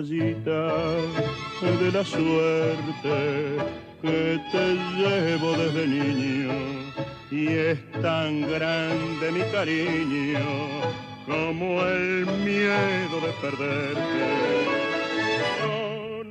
[0.00, 3.58] De la suerte
[4.00, 6.52] que te llevo desde niño
[7.30, 10.40] y es tan grande mi cariño
[11.26, 14.91] como el miedo de perderte.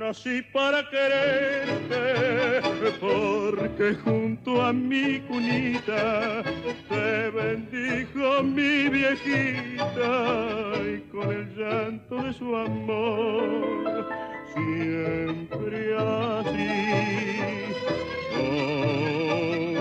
[0.02, 2.60] Nací para quererte
[2.98, 6.42] porque junto a mi cunita
[6.88, 14.08] te bendijo mi viejita y con el llanto de su amor
[14.52, 16.72] siempre así.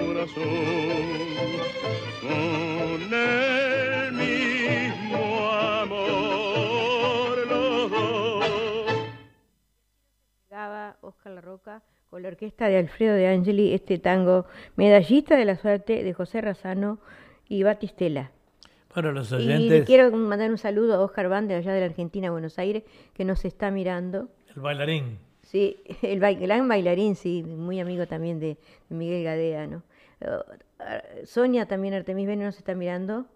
[0.06, 1.02] Corazón
[2.22, 4.01] con el
[11.22, 15.56] Oscar La Roca con la orquesta de Alfredo de Angeli este tango Medallista de la
[15.56, 16.98] Suerte de José Razano
[17.48, 18.32] y Batistela.
[18.96, 21.80] Bueno, los Y le oyentes, quiero mandar un saludo a Oscar Van de allá de
[21.82, 22.82] la Argentina, Buenos Aires,
[23.14, 24.30] que nos está mirando.
[24.56, 25.20] el bailarín.
[25.44, 28.58] Sí, el gran bailarín, sí, muy amigo también de,
[28.90, 29.84] Miguel Gadea, ¿no?
[30.22, 33.28] Eh, Sonia también, Artemis Bene nos está mirando.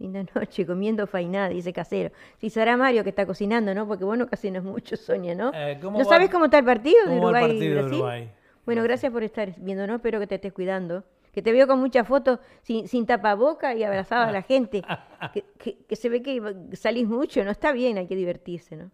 [0.00, 2.10] Linda noche, comiendo fainada, dice casero.
[2.38, 3.86] Sí, será Mario que está cocinando, ¿no?
[3.86, 5.52] Porque vos no cocinas mucho, Sonia, ¿no?
[5.54, 7.84] Eh, ¿cómo ¿No va- sabes cómo está el partido de el Uruguay y partido de?
[7.96, 8.30] Uruguay?
[8.64, 11.04] Bueno, gracias por estar viéndonos, espero que te estés cuidando.
[11.32, 14.82] Que te veo con muchas fotos sin, sin tapaboca y abrazada a la gente.
[15.34, 16.40] Que, que- que se ve que
[16.72, 18.90] salís mucho, no está bien, hay que divertirse, ¿no?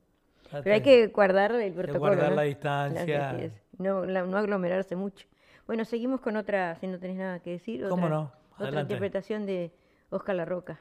[0.64, 2.00] Pero hay que guardar el protocolo.
[2.00, 2.36] guardar ¿no?
[2.36, 3.50] la distancia.
[3.78, 5.26] No, la- no aglomerarse mucho.
[5.68, 7.86] Bueno, seguimos con otra, si no tenés nada que decir.
[7.88, 8.32] ¿Cómo otra, no?
[8.58, 9.70] Otra interpretación de
[10.10, 10.80] Oscar La Roca.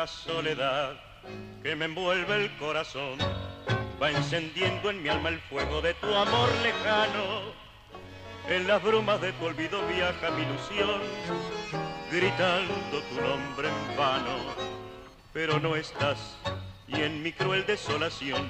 [0.00, 0.94] La soledad
[1.62, 3.18] que me envuelve el corazón
[4.02, 7.52] va encendiendo en mi alma el fuego de tu amor lejano.
[8.48, 11.02] En las brumas de tu olvido viaja mi ilusión,
[12.10, 14.38] gritando tu nombre en vano.
[15.34, 16.38] Pero no estás
[16.88, 18.48] y en mi cruel desolación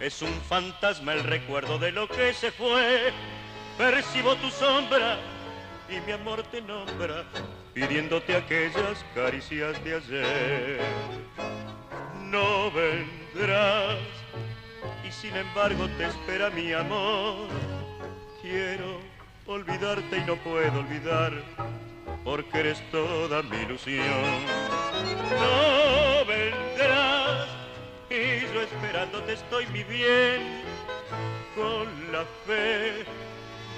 [0.00, 3.12] es un fantasma el recuerdo de lo que se fue.
[3.76, 5.18] Percibo tu sombra
[5.90, 7.26] y mi amor te nombra,
[7.76, 10.80] pidiéndote aquellas caricias de ayer.
[12.30, 13.98] No vendrás
[15.06, 17.48] y sin embargo te espera mi amor.
[18.40, 18.98] Quiero
[19.46, 21.34] olvidarte y no puedo olvidar,
[22.24, 24.24] porque eres toda mi ilusión.
[25.38, 27.46] No vendrás
[28.08, 30.62] y yo esperándote estoy mi bien,
[31.54, 33.04] con la fe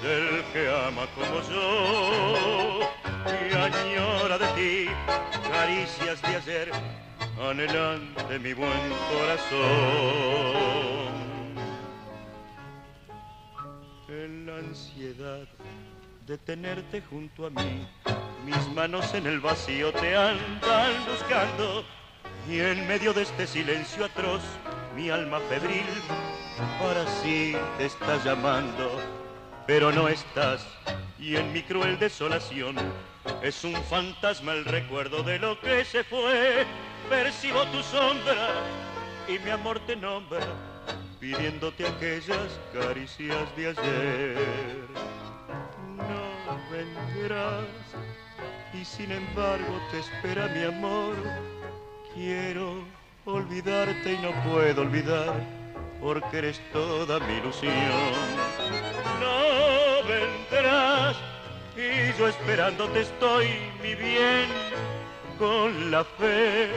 [0.01, 4.89] del que ama como yo y añora de ti
[5.51, 6.71] caricias de ayer
[7.41, 9.59] anhelante mi buen corazón.
[14.07, 15.47] En la ansiedad
[16.25, 17.87] de tenerte junto a mí
[18.45, 21.83] mis manos en el vacío te andan buscando
[22.47, 24.41] y en medio de este silencio atroz
[24.95, 25.85] mi alma febril
[26.79, 29.18] para sí te está llamando
[29.69, 30.65] pero no estás.
[31.19, 32.75] Y en mi cruel desolación
[33.43, 36.65] es un fantasma el recuerdo de lo que se fue.
[37.07, 38.49] Percibo tu sombra
[39.27, 40.41] y mi amor te nombra,
[41.19, 44.87] pidiéndote aquellas caricias de ayer.
[45.97, 47.67] No vendrás
[48.73, 51.15] y sin embargo te espera mi amor.
[52.15, 52.85] Quiero
[53.23, 55.58] olvidarte y no puedo olvidar
[56.01, 57.73] porque eres toda mi ilusión.
[59.19, 61.17] No vendrás
[61.75, 63.47] y yo esperándote estoy,
[63.81, 64.47] mi bien,
[65.37, 66.69] con la fe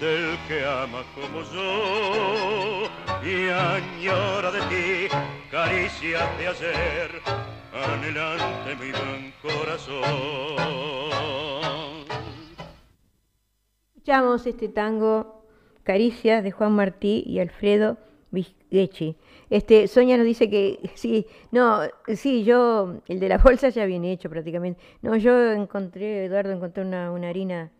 [0.00, 2.88] del que ama como yo
[3.22, 5.16] y añora de ti
[5.50, 7.22] caricias de ayer,
[7.72, 10.04] anhelante mi buen corazón.
[13.94, 15.44] Escuchamos este tango
[15.82, 17.96] Caricias de Juan Martí y Alfredo
[18.70, 19.16] Visgechi.
[19.48, 21.80] Este, Sonia nos dice que sí, no,
[22.14, 24.80] sí, yo, el de la bolsa ya viene hecho prácticamente.
[25.02, 27.70] No, yo encontré, Eduardo, encontré una, una harina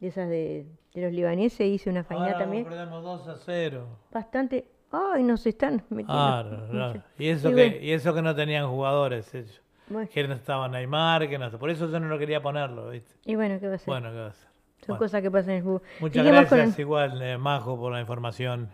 [0.00, 2.64] de esas de, de los libaneses, hice una faina Ahora también.
[2.64, 3.86] perdemos 2 a 0.
[4.12, 6.12] Bastante, ay, nos están metiendo.
[6.12, 7.02] Claro, no sé.
[7.18, 9.62] Y eso, Y que, bueno, y eso que no tenían jugadores ellos.
[9.88, 13.14] bueno, Que no estaba Neymar, que no Por eso yo no lo quería ponerlo, ¿viste?
[13.24, 13.86] y bueno, ¿qué va a ser?
[13.86, 14.48] Bueno, ¿qué va a hacer?
[14.80, 15.82] Son Bueno, cosas que pasan en el fútbol.
[16.00, 18.68] Muchas Seguimos gracias igual, eh, Majo, por la información.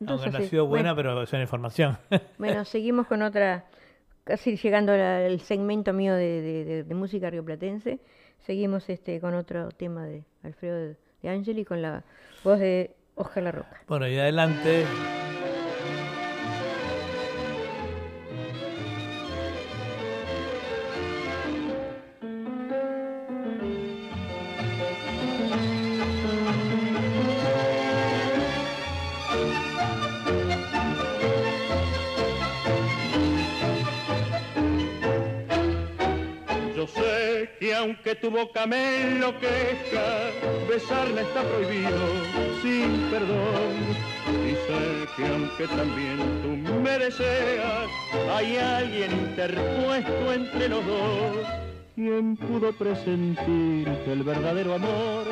[0.00, 1.10] Entonces, Aunque no ha sí, sido buena, bueno.
[1.14, 1.98] pero es una información.
[2.38, 3.66] Bueno, seguimos con otra,
[4.24, 8.00] casi llegando al segmento mío de, de- de- de música rioplatense.
[8.38, 12.02] Seguimos este con otro tema de Alfredo de, de Angeli con la
[12.42, 13.82] voz de Oscar La Roca.
[13.86, 14.86] bueno, y adelante.
[38.20, 40.30] Tu boca me enloquezca,
[40.68, 41.98] besarla está prohibido
[42.62, 43.74] sin perdón.
[44.46, 46.50] Y sé que aunque también tú
[46.80, 47.88] me deseas,
[48.34, 51.46] hay alguien interpuesto entre los dos.
[51.94, 55.26] ¿Quién pudo presentir que el verdadero amor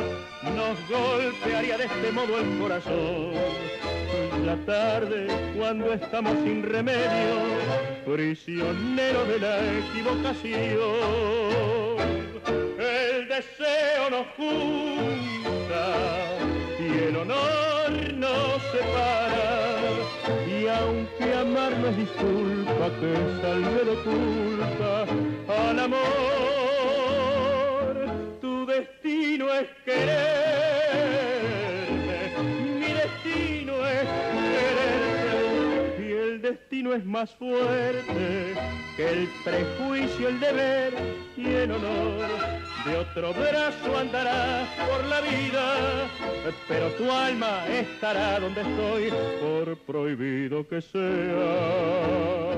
[0.55, 3.33] nos golpearía de este modo el corazón?
[4.45, 7.39] La tarde, cuando estamos sin remedio,
[8.07, 11.78] prisioneros de la equivocación.
[13.39, 15.85] Deseo nos junta
[16.81, 19.53] y el honor nos separa.
[20.49, 25.07] Y aunque amar no es disculpa que salve de culpa
[25.69, 25.99] al amor,
[28.41, 30.48] tu destino es quererme,
[36.79, 38.55] destino es más fuerte
[38.97, 40.95] que el prejuicio, el deber
[41.37, 42.29] y el honor.
[42.85, 46.09] De otro brazo andará por la vida,
[46.69, 52.53] pero tu alma estará donde estoy, por prohibido que sea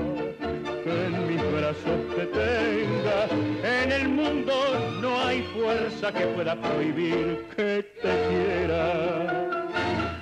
[0.83, 3.27] que en mis brazos te tenga.
[3.81, 4.53] En el mundo
[5.01, 9.71] no hay fuerza que pueda prohibir que te quiera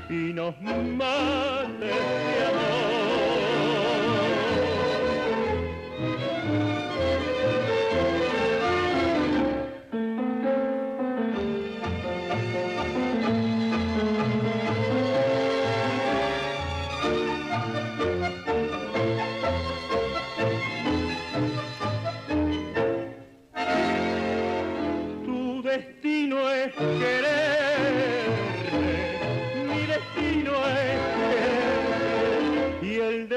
[0.09, 2.98] y nos mate de amor.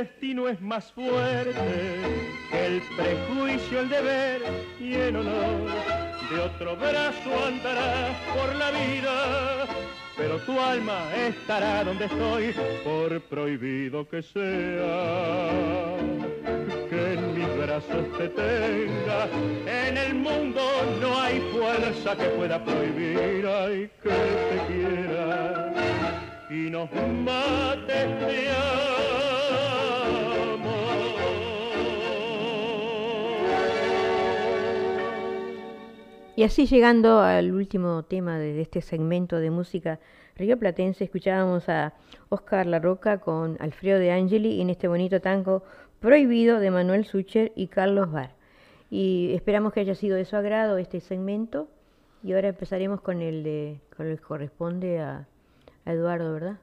[0.03, 1.53] Destino es más fuerte
[2.51, 4.43] que el prejuicio, el deber
[4.81, 5.71] y el honor.
[6.29, 9.67] De otro brazo andará por la vida,
[10.17, 15.97] pero tu alma estará donde estoy, por prohibido que sea
[16.91, 19.29] que en mis brazos te tenga.
[19.67, 20.63] En el mundo
[21.01, 24.11] no hay fuerza que pueda prohibir, ay, que
[24.51, 25.73] te quiera
[26.51, 28.72] y nos mate
[36.35, 40.01] Y así llegando al último tema de, este segmento de música
[40.37, 41.93] rioplatense, escuchábamos a
[42.31, 45.63] Oscar La Roca con Alfredo de Angeli en este bonito tango
[46.01, 48.31] Prohibido de Manuel Sucher y Carlos Bar.
[48.91, 51.69] Y esperamos que haya sido de su agrado este segmento.
[52.25, 55.27] Y ahora empezaremos con el de con el que corresponde a,
[55.85, 56.57] Eduardo, ¿verdad?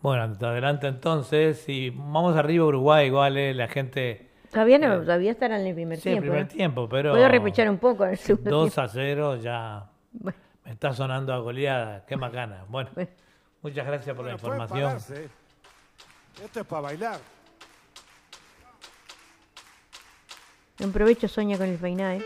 [0.00, 1.68] Bueno, adelante entonces.
[1.68, 4.25] Y vamos arriba Uruguay, igual, eh, la gente
[4.56, 6.30] Todavía no, todavía estarán en el primer Sí, el tiempo.
[6.30, 6.48] primer ¿no?
[6.48, 7.10] tiempo, pero.
[7.12, 8.80] Puedo repechar un poco en el segundo 2 tiempo.
[8.80, 12.06] a 0 ya Bueno, me está sonando a goleada.
[12.06, 12.64] Qué macana.
[12.66, 13.10] Bueno, bueno.
[13.60, 15.28] muchas gracias por la Bueno, pueden información.
[16.42, 17.18] Esto es para bailar.
[20.82, 22.24] Un provecho Soña con el peiná, ¿eh?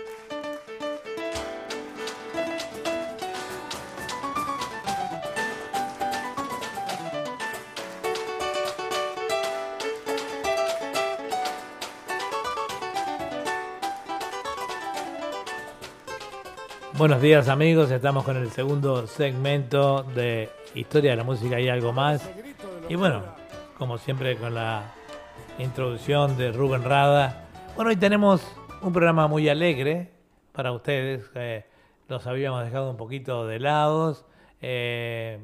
[17.01, 21.94] Buenos días amigos, estamos con el segundo segmento de Historia de la Música y algo
[21.94, 22.30] más.
[22.90, 23.22] Y bueno,
[23.78, 24.92] como siempre con la
[25.59, 27.48] introducción de Rubén Rada.
[27.74, 28.46] Bueno, hoy tenemos
[28.82, 30.11] un programa muy alegre
[30.53, 31.30] para ustedes.
[31.36, 31.64] eh,
[32.07, 34.26] los habíamos dejado un poquito de lados
[34.61, 35.40] eh,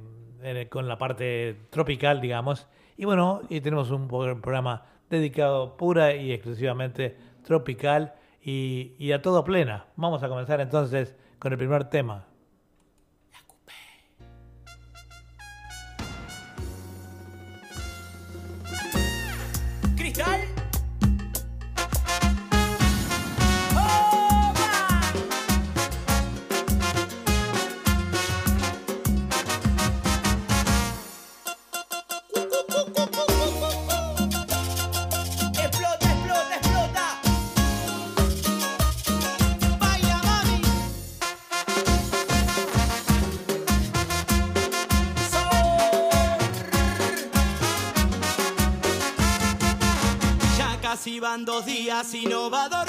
[0.69, 2.69] con la parte tropical, digamos.
[2.99, 9.87] Y bueno, y tenemos un programa dedicado pura y exclusivamente tropical y a todo plena.
[9.97, 12.25] Vamos a comenzar entonces con el primer tema.
[51.97, 52.86] Dos días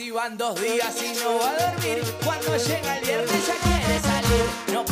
[0.00, 2.02] Casi van dos días y no va a dormir.
[2.24, 4.89] Cuando llega el viernes ya quiere salir.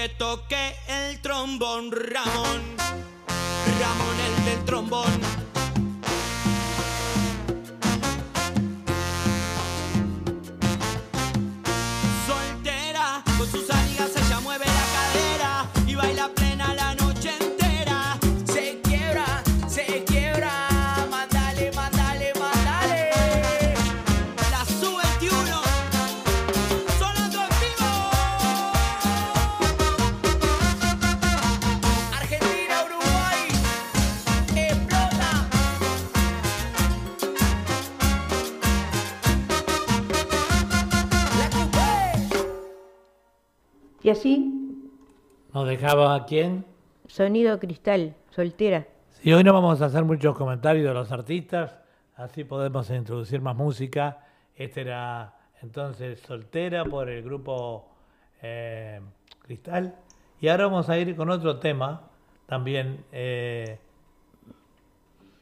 [0.00, 2.60] Que toque el trombón Ramón.
[3.78, 5.39] Ramón el del trombón.
[45.52, 46.64] ¿Nos dejaba quién?
[47.06, 48.86] sonido cristal, soltera.
[49.22, 51.76] Y hoy no vamos a hacer muchos comentarios de los artistas,
[52.14, 54.24] así podemos introducir más música.
[54.54, 57.88] Este era entonces Soltera por el grupo
[58.42, 59.00] eh,
[59.42, 59.96] Cristal.
[60.40, 62.08] Y ahora vamos a ir con otro tema
[62.46, 63.78] también eh,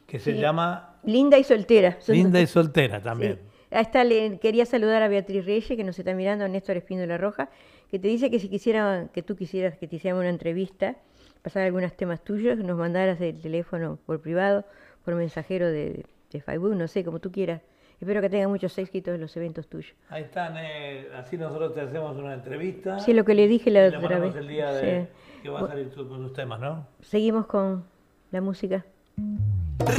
[0.06, 0.40] que se Sí.
[0.40, 1.98] llama Linda y soltera.
[2.08, 3.34] Linda y Soltera también.
[3.42, 3.48] Sí.
[3.70, 7.50] Ahí está, le quería saludar a Beatriz Reyes, que nos está mirando, Néstor Espíndola Roja,
[7.90, 10.96] que te dice que si quisiera, que tú quisieras que te hiciéramos una entrevista,
[11.42, 14.64] pasar algunos temas tuyos, nos mandaras el teléfono por privado,
[15.04, 17.62] por mensajero de, de Facebook, no sé, como tú quieras.
[18.00, 19.92] Espero que tenga muchos éxitos en los eventos tuyos.
[20.08, 23.00] Ahí están, eh, así nosotros te hacemos una entrevista.
[23.00, 24.36] Sí, lo que le dije la otra vez.
[24.36, 25.42] el día de, Sí.
[25.42, 26.86] que va a salir tu- con tus temas, ¿no?
[27.00, 27.84] Seguimos con
[28.30, 28.84] la música.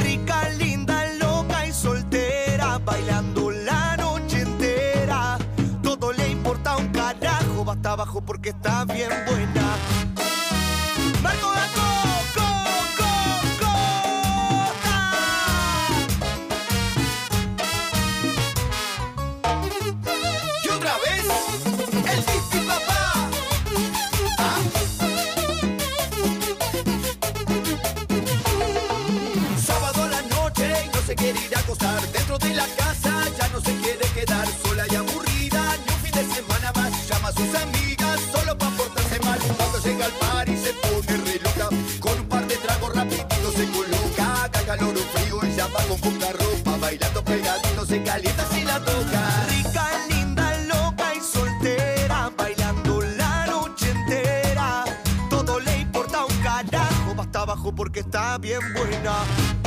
[0.02, 3.49] Rica, linda, loca y soltera, bailando
[7.70, 10.09] hasta abajo porque está bien buena.
[40.02, 41.40] Al par y se pone re
[42.00, 44.44] con un par de tragos rapidito se coloca.
[44.44, 48.78] Haga calor o frío, ella va con poca ropa, bailando pegadito, se calienta si la
[48.80, 49.46] toca.
[49.48, 54.84] Rica, linda, loca y soltera, bailando la noche entera.
[55.28, 59.59] Todo le importa un carajo, va hasta abajo porque está bien buena.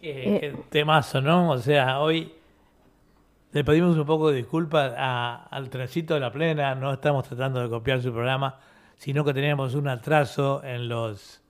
[0.00, 1.50] Qué temazo, ¿no?
[1.50, 2.32] O sea, hoy
[3.52, 7.60] le pedimos un poco de disculpas a- al trencito de la plena, no estamos tratando
[7.60, 8.58] de copiar su programa,
[8.96, 11.42] sino que teníamos un atraso en los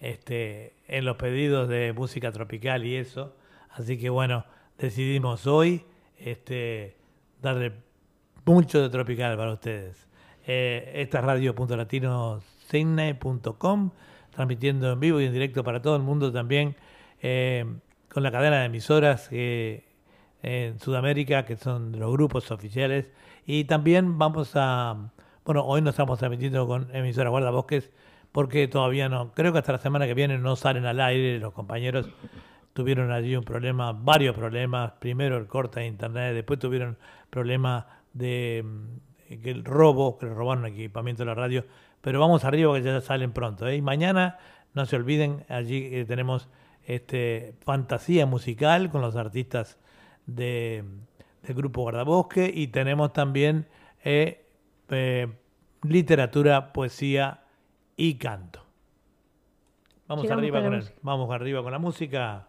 [0.00, 3.34] este, en los pedidos de música tropical y eso.
[3.70, 4.44] Así que bueno,
[4.76, 5.84] decidimos hoy
[6.18, 6.96] este,
[7.40, 7.72] darle
[8.44, 10.08] mucho de tropical para ustedes.
[10.46, 13.90] Eh, esta es radio.latinosidney.com,
[14.34, 16.76] transmitiendo en vivo y en directo para todo el mundo también,
[17.22, 17.64] eh,
[18.12, 19.84] con la cadena de emisoras eh,
[20.42, 23.10] en Sudamérica, que son los grupos oficiales.
[23.46, 25.10] Y también vamos a,
[25.44, 27.90] bueno, hoy no estamos transmitiendo con emisora Guardabosques,
[28.32, 31.52] porque todavía no, creo que hasta la semana que viene no salen al aire, los
[31.52, 32.08] compañeros
[32.72, 36.98] tuvieron allí un problema, varios problemas, primero el corte de internet, después tuvieron
[37.30, 41.64] problemas de mm, que el robo, que le robaron equipamiento de la radio,
[42.04, 43.66] pero vamos arriba que ya salen pronto.
[43.66, 43.76] ¿eh?
[43.76, 44.36] Y mañana,
[44.74, 46.50] no se olviden, allí eh, tenemos
[46.84, 49.78] este fantasía musical con los artistas
[50.26, 50.84] de,
[51.42, 53.66] del grupo Guardabosque y tenemos también
[54.04, 54.44] eh,
[54.90, 55.28] eh,
[55.82, 57.44] literatura, poesía
[57.96, 58.62] y canto.
[60.06, 62.48] Vamos Llegamos arriba con el, vamos arriba con la música.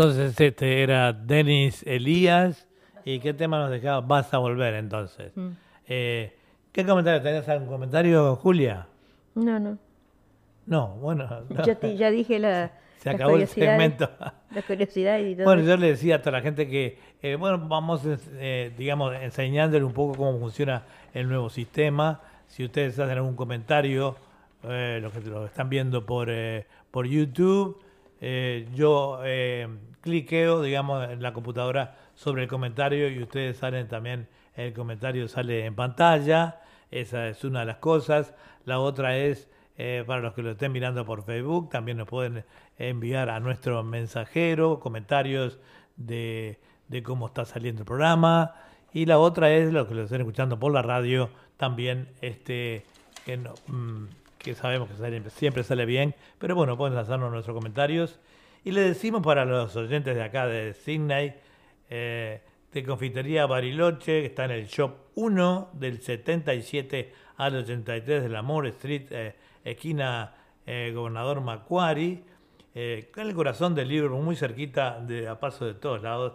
[0.00, 2.66] Entonces este era Denis Elías.
[3.04, 4.00] ¿Y qué tema nos dejaba?
[4.00, 5.30] Vas a volver entonces.
[5.36, 5.48] Mm.
[5.88, 6.34] Eh,
[6.72, 7.20] ¿Qué comentario?
[7.20, 8.86] ¿Tenés algún comentario, Julia?
[9.34, 9.76] No, no.
[10.64, 11.28] No, bueno.
[11.50, 11.64] no.
[11.66, 12.70] Ya, te- ya dije la.
[12.96, 14.08] Se las acabó el segmento.
[14.54, 15.44] Las curiosidades y todo.
[15.44, 19.84] Bueno, yo le decía a toda la gente que, eh, bueno, vamos, eh, digamos, enseñándole
[19.84, 20.82] un poco cómo funciona
[21.12, 22.22] el nuevo sistema.
[22.46, 24.16] Si ustedes hacen algún comentario,
[24.64, 27.82] eh, los que lo están viendo por, eh, por YouTube,
[28.74, 29.66] yo eh,
[30.00, 35.64] cliqueo, digamos, en la computadora sobre el comentario y ustedes salen también, el comentario sale
[35.66, 36.60] en pantalla.
[36.90, 38.34] Esa es una de las cosas.
[38.64, 39.48] La otra es
[39.78, 42.44] eh, para los que lo estén mirando por Facebook, también nos pueden
[42.78, 45.58] enviar a nuestro mensajero comentarios
[45.96, 48.54] de, de cómo está saliendo el programa.
[48.92, 52.84] Y la otra es los que lo estén escuchando por la radio, también este
[53.24, 54.06] que, no- mm,
[54.54, 58.18] sabemos que sale- siempre sale bien, pero bueno, pueden hacernos nuestros comentarios.
[58.64, 61.34] Y le decimos para los oyentes de acá de Sydney,
[61.88, 62.42] eh,
[62.72, 68.42] de Confitería Bariloche, que está en el Shop 1 del 77 al 83 de la
[68.42, 69.34] Moore Street, eh,
[69.64, 70.34] esquina
[70.66, 72.22] eh, Gobernador Macquarie,
[72.74, 76.34] eh, en el corazón del libro, muy cerquita de a paso de todos lados.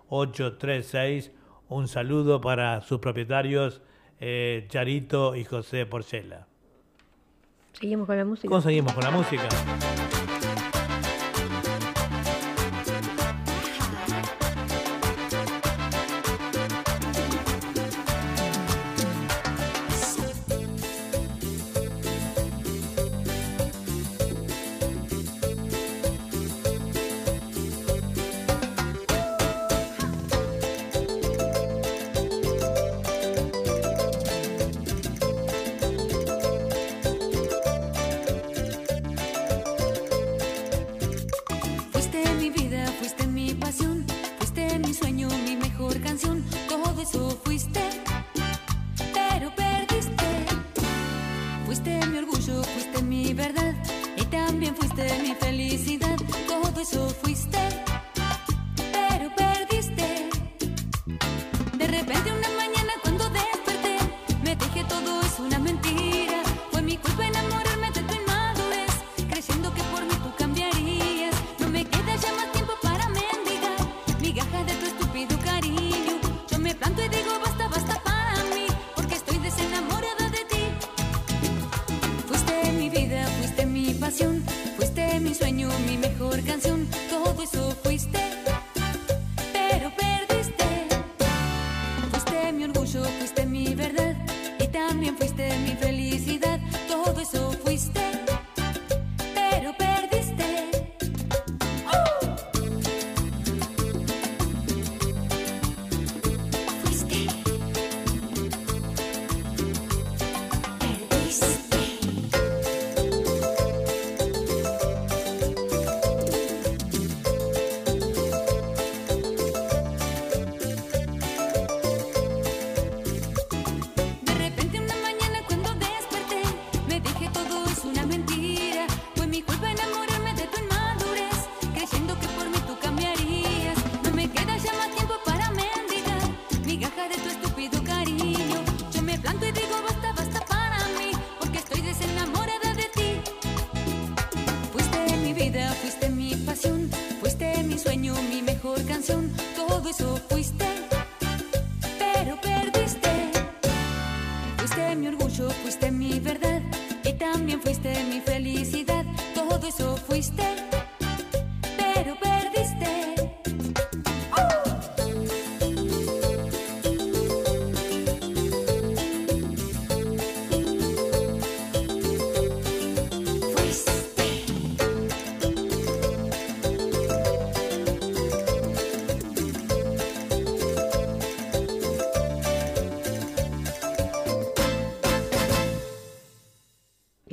[0.09, 1.31] 0424-842-836.
[1.69, 3.81] Un saludo para sus propietarios
[4.19, 6.47] eh, Charito y José Porcela.
[7.73, 8.49] Seguimos con la música.
[8.49, 9.47] Conseguimos con la música.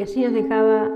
[0.07, 0.89] Así nos dejaba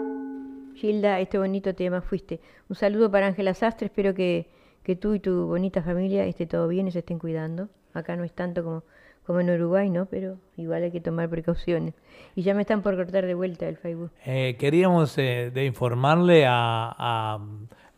[0.76, 2.40] Gilda este bonito tema, fuiste.
[2.68, 4.46] Un saludo para Ángela Sastre, espero que,
[4.84, 7.68] que tú y tu bonita familia esté todo bien y se estén cuidando.
[7.92, 8.84] Acá no es tanto como,
[9.26, 10.06] como en Uruguay, ¿no?
[10.06, 11.94] Pero igual hay que tomar precauciones.
[12.36, 14.12] Y ya me están por cortar de vuelta el Facebook.
[14.24, 17.38] Eh, queríamos eh, de informarle a, a-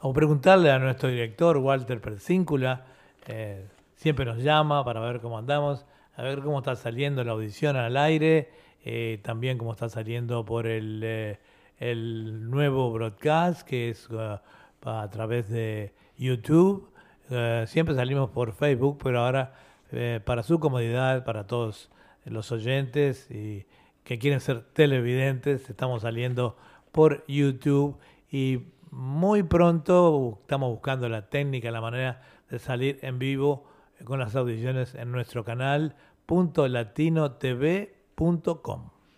[0.00, 2.86] o preguntarle a nuestro director Walter Persíncula,
[3.28, 5.84] eh, siempre nos llama para ver cómo andamos,
[6.16, 8.48] a ver cómo está saliendo la audición al aire,
[8.84, 11.38] eh, también cómo está saliendo por el, eh,
[11.78, 14.38] el nuevo broadcast que es uh,
[14.84, 16.90] a través de YouTube.
[17.30, 19.54] Eh, siempre salimos por Facebook, pero ahora
[19.90, 21.90] eh, para su comodidad, para todos
[22.24, 23.66] los oyentes y
[24.04, 26.56] que quieren ser televidentes, estamos saliendo
[26.92, 27.98] por YouTube
[28.30, 28.60] y
[28.90, 33.66] muy pronto estamos buscando la técnica, la manera de salir en vivo
[34.04, 35.96] con las audiciones en nuestro canal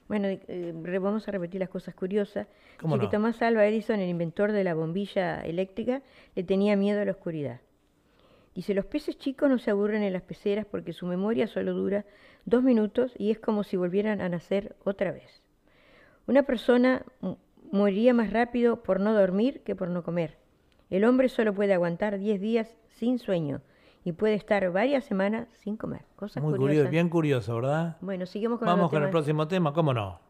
[0.08, 2.46] Bueno, eh, vamos a repetir las cosas curiosas.
[2.80, 3.06] ¿Cómo que?
[3.08, 6.02] Tomás Alva Edison, el inventor de la bombilla eléctrica,
[6.34, 7.60] le tenía miedo a la oscuridad.
[8.54, 12.04] Dice, los peces chicos no se aburren en las peceras porque su memoria solo dura
[12.44, 15.42] dos minutos y es como si volvieran a nacer otra vez.
[16.26, 17.04] Una persona
[17.72, 20.38] moriría más rápido por no dormir que por no comer.
[20.90, 23.62] El hombre solo puede aguantar 10 días sin sueño
[24.04, 26.02] y puede estar varias semanas sin comer.
[26.16, 26.68] Cosas Muy curiosas.
[26.68, 27.96] curioso, bien curioso, ¿verdad?
[28.00, 30.20] Bueno, seguimos con Vamos con el próximo tema, ¿cómo no?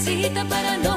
[0.00, 0.89] Necesita para no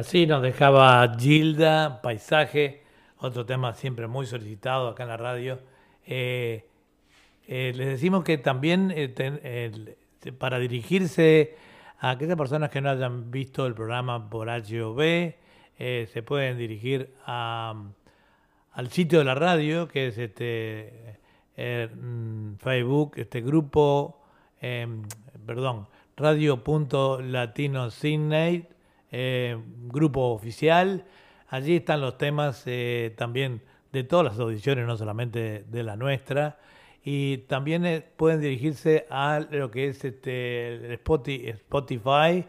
[0.00, 2.82] así nos dejaba Gilda, Paisaje,
[3.18, 5.60] otro tema siempre muy solicitado acá en la radio.
[6.06, 6.64] Eh,
[7.46, 9.96] eh, les decimos que también eh,
[10.38, 11.54] para dirigirse
[11.98, 15.34] a aquellas personas que no hayan visto el programa por HOV,
[15.76, 17.92] se pueden dirigir al
[18.88, 21.18] sitio de la radio, que es este
[21.58, 24.22] mm, Facebook, este grupo,
[25.46, 28.79] perdón, radio.latinosidney,
[29.10, 29.56] eh,
[29.88, 31.04] grupo oficial.
[31.48, 33.62] Allí están los temas eh, también
[33.92, 36.58] de todas las audiciones, no solamente de la nuestra.
[37.02, 42.44] Y también eh, pueden dirigirse a lo que es este, el Spoti- Spotify.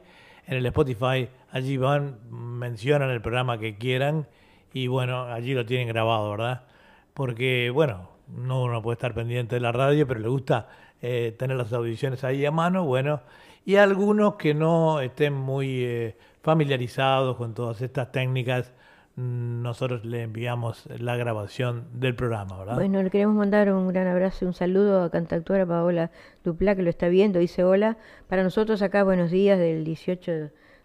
[0.48, 4.28] En el Spotify allí van, mencionan el programa que quieran
[4.74, 6.66] y bueno, allí lo tienen grabado, ¿verdad?
[7.14, 10.68] Porque bueno, no uno puede estar pendiente de la radio, pero le gusta
[11.00, 13.22] tener las audiciones ahí a mano, bueno,
[13.66, 18.74] y algunos que no estén muy familiarizados con todas estas técnicas,
[19.16, 22.76] mm, nosotros le enviamos la grabación del programa, ¿verdad?
[22.76, 26.12] Bueno, le queremos mandar un gran abrazo y un saludo a cantautora Paola
[26.44, 27.98] Duplá, que lo está viendo, dice hola.
[28.28, 30.32] Para nosotros acá, buenos días del 18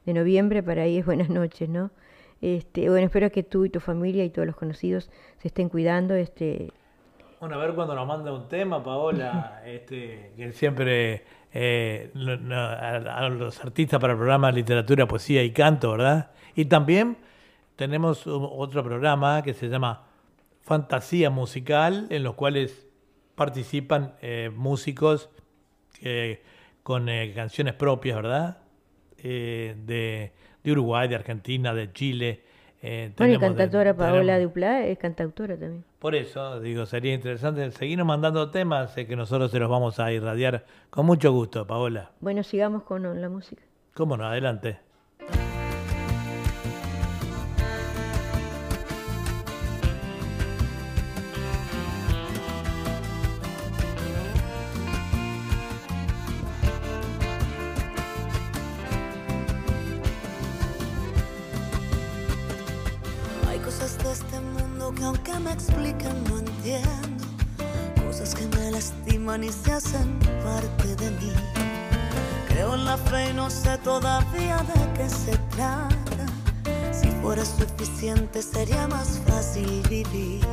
[0.06, 1.90] de noviembre, para ahí es buenas noches, ¿no?
[2.42, 6.14] Este, bueno, espero que tú y tu familia y todos los conocidos se estén cuidando.
[6.14, 6.70] Este,
[7.40, 11.24] Bueno, a ver cuando nos manda un tema, Paola, este, que siempre
[11.58, 12.10] eh,
[12.52, 16.30] a, los artistas para el programa de literatura, poesía y canto, ¿verdad?
[16.54, 17.16] Y también
[17.76, 20.04] tenemos otro programa que se llama
[20.60, 22.86] Fantasía Musical, en los cuales
[23.34, 25.30] participan eh, músicos
[26.02, 26.42] eh,
[26.82, 28.58] con eh, canciones propias, ¿verdad?
[29.16, 29.74] Eh,
[30.62, 32.44] de Uruguay, de Argentina, de Chile.
[32.82, 35.84] Eh, bueno, y tenemos cantautora Paola Duplá es cantautora también.
[35.98, 40.12] por eso, digo, sería interesante seguirnos mandando temas eh, que nosotros se los vamos a
[40.12, 42.10] irradiar con mucho gusto, Paola.
[42.20, 43.62] Bueno, sigamos con la música.
[43.94, 44.26] ¿Cómo no?
[44.26, 44.85] Adelante.
[69.76, 71.32] Hacen parte de mí.
[72.48, 76.24] Creo en la fe y no sé todavía de qué se trata.
[76.92, 80.46] Si fuera suficiente sería más fácil vivir.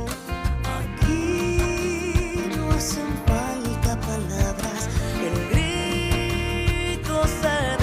[0.79, 4.89] Aquí no hacen falta palabras.
[5.27, 7.82] El grito se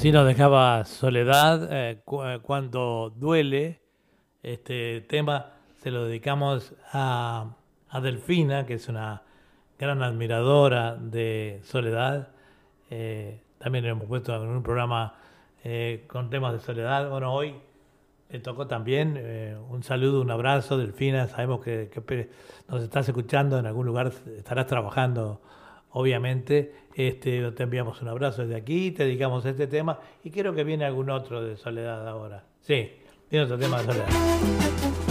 [0.00, 3.82] así nos dejaba Soledad eh, eh, cuando duele.
[4.42, 5.52] Este tema
[5.82, 7.54] se lo dedicamos a,
[8.02, 9.20] Delfina, que es una
[9.78, 12.28] gran admiradora de Soledad.
[12.88, 15.16] Eh, también hemos puesto en un programa
[15.64, 17.10] eh, con temas de Soledad.
[17.10, 17.56] Bueno, hoy
[18.30, 19.22] le tocó también
[19.68, 21.28] un saludo, un abrazo, Delfina.
[21.28, 22.30] Sabemos que, que
[22.70, 25.42] nos estás escuchando en algún lugar, estarás trabajando,
[25.90, 26.72] obviamente.
[26.94, 30.64] Este, te enviamos un abrazo desde aquí, te dedicamos a este tema y creo que
[30.64, 32.44] viene algún otro de Soledad ahora.
[32.60, 32.90] Sí,
[33.30, 35.09] viene otro tema de Soledad.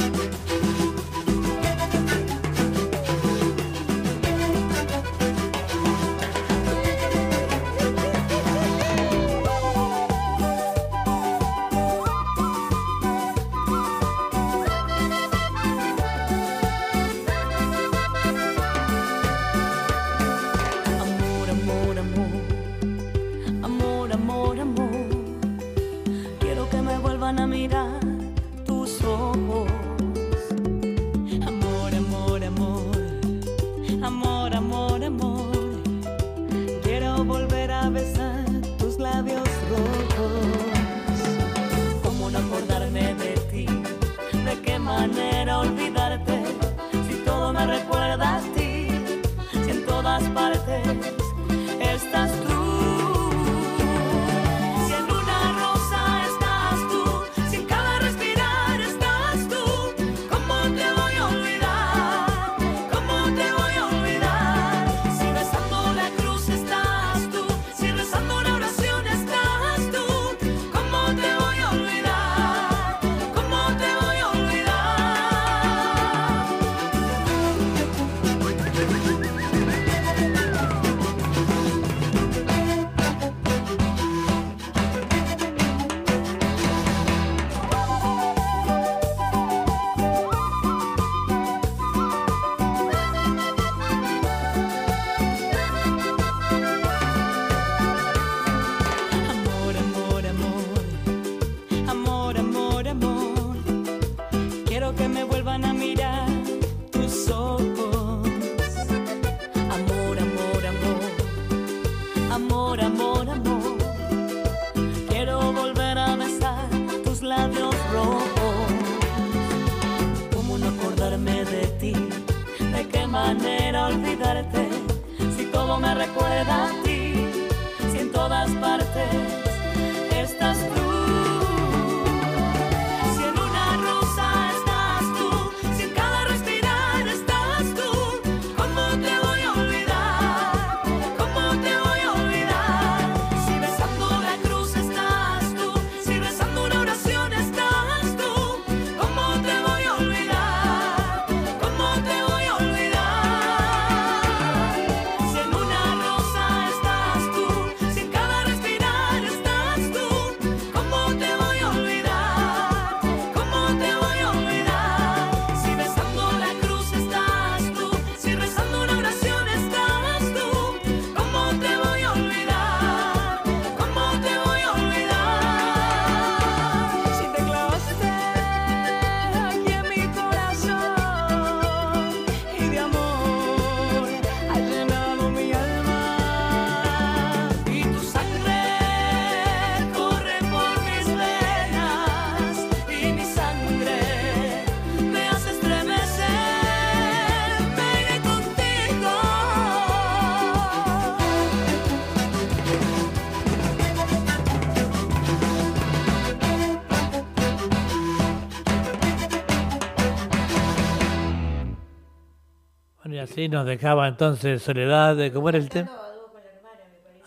[213.30, 215.16] Así nos dejaba entonces Soledad.
[215.16, 215.92] de- ¿Cómo era el tema?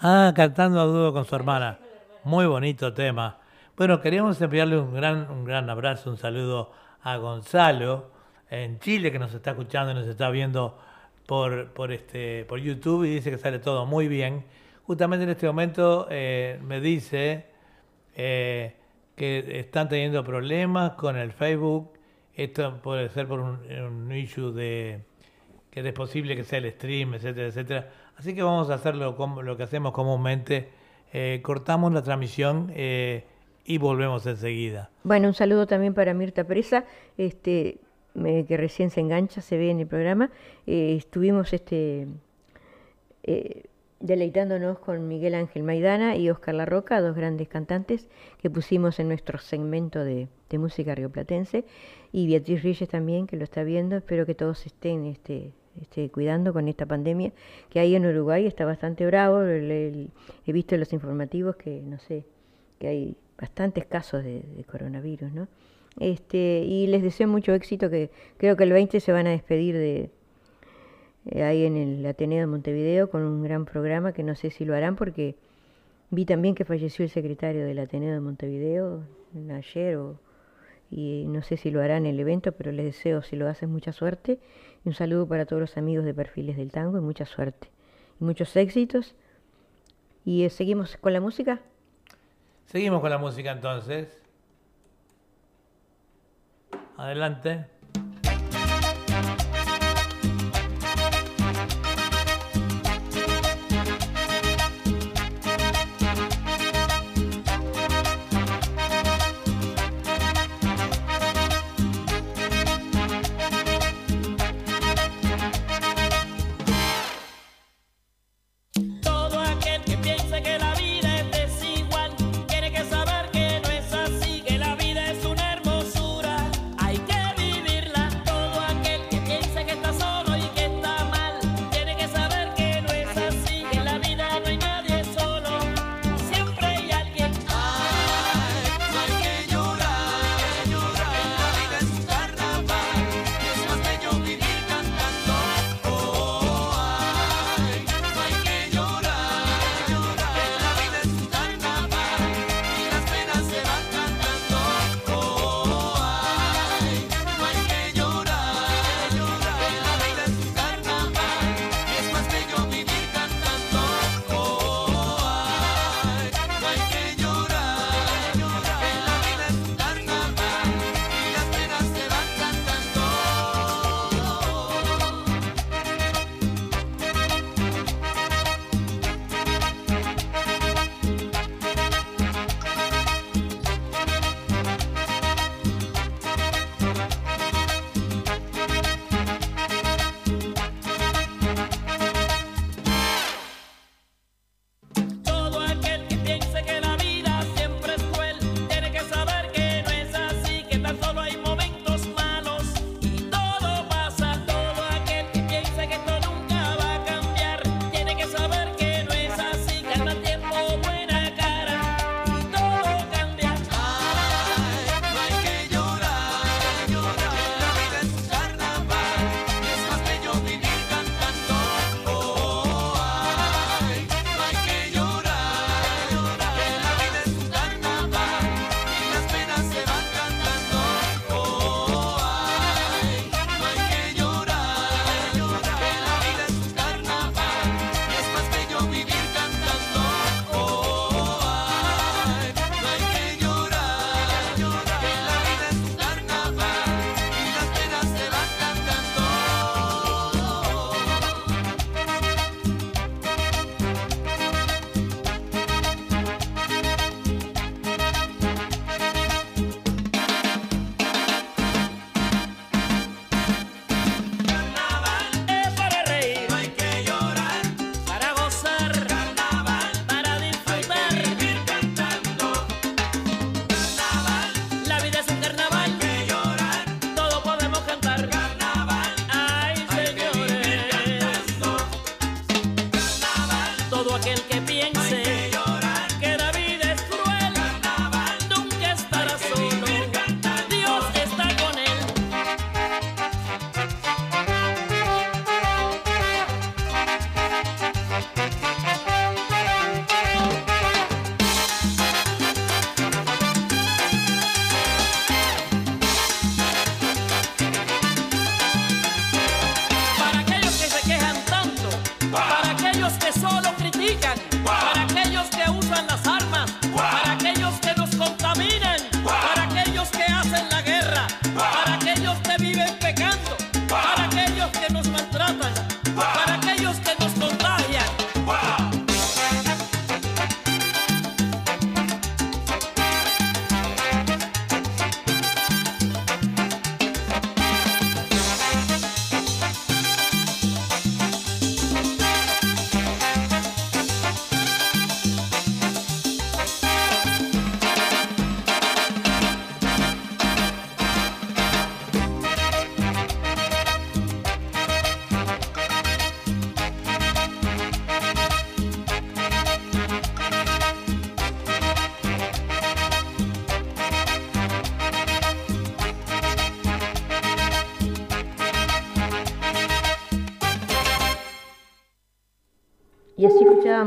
[0.00, 1.78] Ah, cantando a dúo con su hermana.
[2.24, 3.38] Muy bonito tema.
[3.76, 6.72] Bueno, queríamos enviarle un gran, un gran abrazo, un saludo
[7.02, 8.10] a Gonzalo
[8.50, 10.76] en Chile que nos está escuchando y nos está viendo
[11.26, 14.44] por, por, este, por YouTube y dice que sale todo muy bien.
[14.84, 17.46] Justamente en este momento eh, me dice
[18.16, 18.76] eh,
[19.16, 21.92] que están teniendo problemas con el Facebook.
[22.34, 25.04] Esto puede ser por un, un issue de
[25.72, 27.90] que es posible que sea el stream, etcétera, etcétera.
[28.16, 30.68] Así que vamos a hacerlo como lo que hacemos comúnmente.
[31.14, 33.24] Eh, cortamos la transmisión eh,
[33.64, 34.90] y volvemos enseguida.
[35.02, 36.84] Bueno, un saludo también para Mirta Presa,
[37.16, 37.78] este,
[38.14, 40.30] que recién se engancha, se ve en el programa.
[40.66, 42.06] Eh, estuvimos este,
[43.98, 48.10] deleitándonos con Miguel Ángel Maidana y Oscar Larroca, dos grandes cantantes
[48.42, 51.64] que pusimos en nuestro segmento de, de música rioplatense,
[52.12, 53.96] y Beatriz Reyes también, que lo está viendo.
[53.96, 57.32] Espero que todos estén este, este, cuidando con esta pandemia,
[57.70, 59.42] que ahí en Uruguay está bastante bravo.
[59.42, 60.08] he
[60.46, 62.24] visto en los informativos que, no sé,
[62.78, 65.48] que hay bastantes casos de, coronavirus, ¿no?
[65.98, 69.74] Este, y les deseo mucho éxito, que creo que el 20 se van a despedir
[69.74, 70.10] de,
[71.26, 74.64] eh, ahí en el Ateneo de Montevideo con un gran programa que no sé si
[74.64, 75.36] lo harán porque
[76.10, 79.04] vi también que falleció el secretario del Ateneo de Montevideo
[79.50, 79.98] ayer
[80.90, 83.92] y no sé si lo harán el evento, pero les deseo si lo hacen mucha
[83.92, 84.38] suerte
[84.84, 87.70] y un saludo para todos los amigos de Perfiles del Tango y mucha suerte
[88.20, 89.14] y muchos éxitos.
[90.24, 91.60] ¿Y eh, seguimos con la música?
[92.66, 94.22] Seguimos con la música entonces.
[96.96, 97.66] Adelante.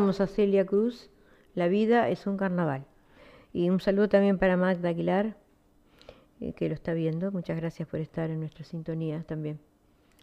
[0.08, 1.10] A Celia Cruz,
[1.56, 2.86] La vida es un carnaval.
[3.54, 5.36] Y un saludo también para Magda Aguilar,
[6.42, 7.32] eh, que lo está viendo.
[7.32, 9.60] Muchas gracias por estar en nuestra sintonía también.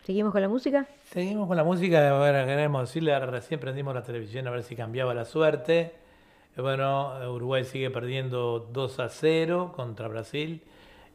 [0.05, 0.87] ¿Seguimos con la música?
[1.11, 2.11] Seguimos con la música.
[2.11, 5.93] Ahora queremos decirle, recién prendimos la televisión a ver si cambiaba la suerte.
[6.57, 10.63] Eh, bueno, Uruguay sigue perdiendo 2 a 0 contra Brasil.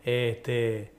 [0.04, 0.92] Este,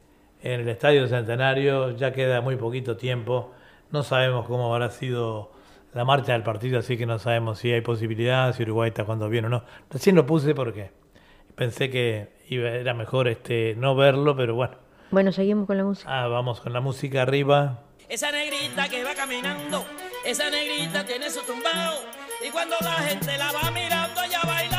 [0.42, 3.52] en el Estadio Centenario ya queda muy poquito tiempo.
[3.90, 5.57] No sabemos cómo habrá sido
[5.94, 9.28] la marcha del partido, así que no sabemos si hay posibilidad, si Uruguay está jugando
[9.28, 9.64] bien o no.
[9.90, 10.90] Recién lo puse porque
[11.54, 14.76] pensé que iba, era mejor este no verlo, pero bueno.
[15.10, 16.24] Bueno, seguimos con la música.
[16.24, 17.80] Ah, vamos con la música arriba.
[18.08, 19.84] Esa negrita que va caminando,
[20.24, 21.94] esa negrita tiene su tumbao,
[22.46, 24.77] y cuando la gente la va mirando, ella baila.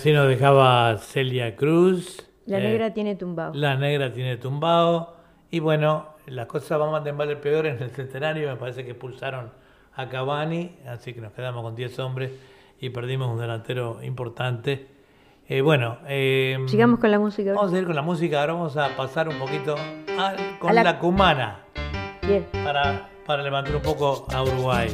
[0.00, 2.26] así nos dejaba Celia Cruz.
[2.46, 3.52] La eh, negra tiene tumbao.
[3.52, 5.14] La negra tiene tumbado
[5.50, 8.48] Y bueno, las cosas van a temblar el peor en el centenario.
[8.48, 9.50] Me parece que expulsaron
[9.94, 12.32] a Cavani, así que nos quedamos con 10 hombres
[12.80, 14.86] y perdimos un delantero importante.
[15.46, 17.52] Eh, bueno, eh, sigamos con la música.
[17.52, 18.40] Vamos a ir con la música.
[18.40, 19.74] Ahora vamos a pasar un poquito
[20.18, 20.82] a, con la...
[20.82, 20.98] la...
[20.98, 21.58] cumana.
[22.26, 22.46] Bien.
[22.64, 24.88] Para, para levantar un poco a Uruguay.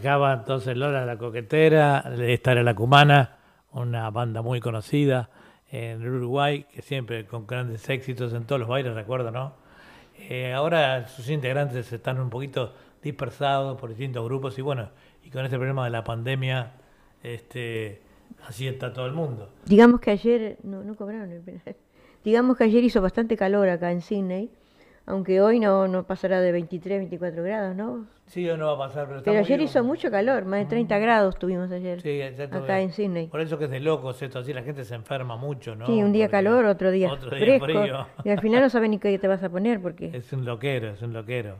[0.00, 3.36] Dejaba entonces Lola la Coquetera, esta era la Cumana,
[3.72, 5.28] una banda muy conocida
[5.70, 9.52] en Uruguay, que siempre con grandes éxitos en todos los bailes, recuerdo, ¿no?
[10.18, 12.72] Eh, ahora sus integrantes están un poquito
[13.02, 14.88] dispersados por distintos grupos y bueno,
[15.22, 16.72] y con este problema de la pandemia,
[17.22, 18.00] este,
[18.48, 19.50] así está todo el mundo.
[19.66, 21.76] Digamos que ayer, no, no cobraron el penal.
[22.24, 24.50] Digamos que ayer hizo bastante calor acá en Sydney,
[25.10, 28.06] aunque hoy no, no pasará de 23, 24 grados, ¿no?
[28.26, 30.98] Sí, o no va a pasar, pero, Pero ayer hizo mucho calor, más de 30
[30.98, 33.26] grados tuvimos ayer, Sí, exacto, acá en Sydney.
[33.26, 35.86] Por eso que es de locos esto, así la gente se enferma mucho, ¿no?
[35.86, 38.06] Sí, un día Porque calor, otro día, otro día fresco, frío.
[38.24, 40.10] y al final no sabes ni qué te vas a poner porque...
[40.14, 41.56] Es un loquero, es un loquero.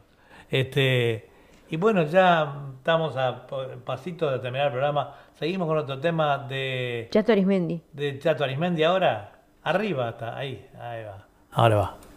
[0.49, 1.29] Este,
[1.71, 3.47] y bueno, ya estamos a
[3.85, 5.15] pasito de terminar el programa.
[5.35, 7.83] Seguimos con otro tema de, Chato Arismendi.
[7.93, 9.33] de Chato Arismendi ahora.
[9.63, 11.27] Arriba está, ahí, ahí va.
[11.53, 12.10] Ahora va.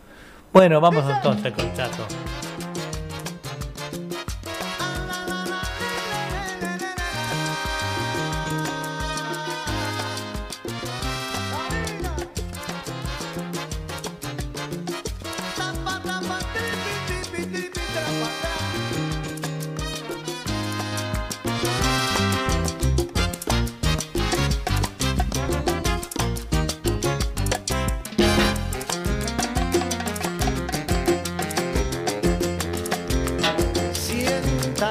[0.53, 2.05] Bueno, vamos entonces con Chato.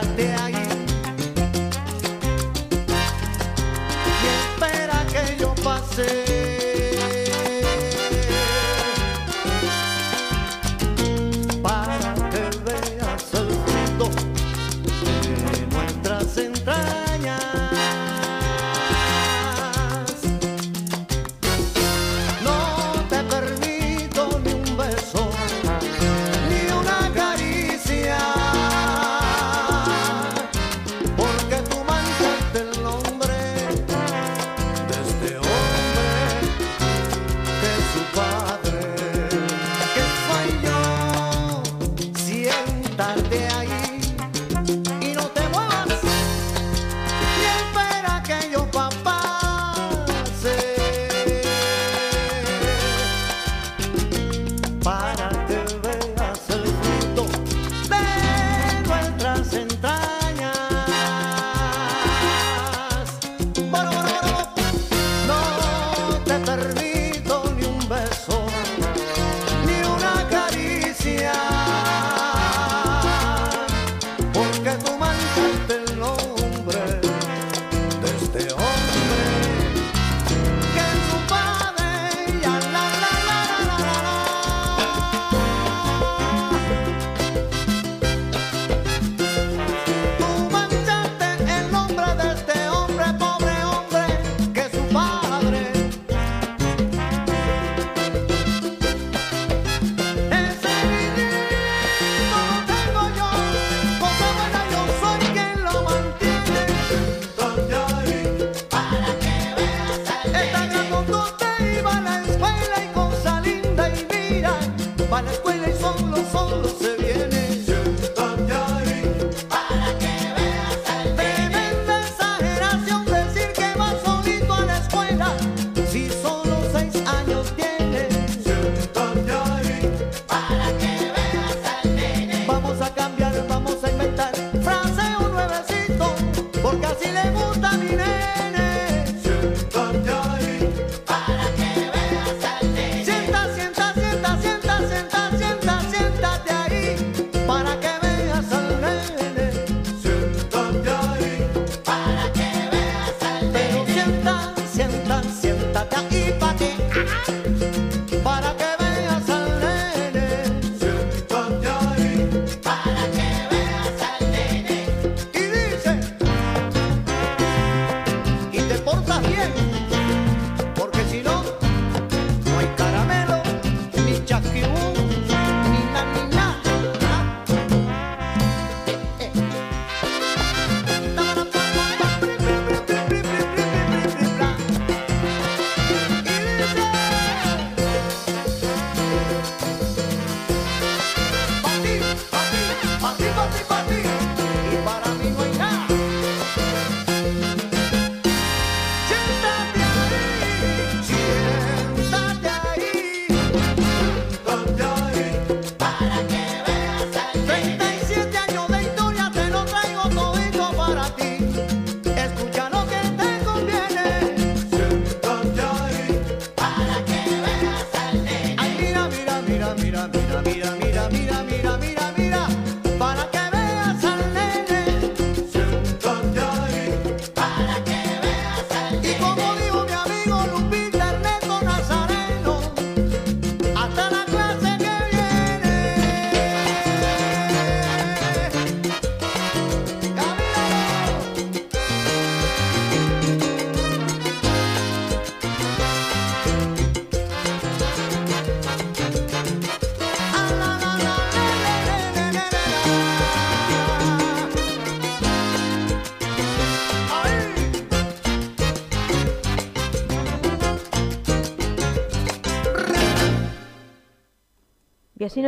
[0.03, 0.61] Siéntate ahí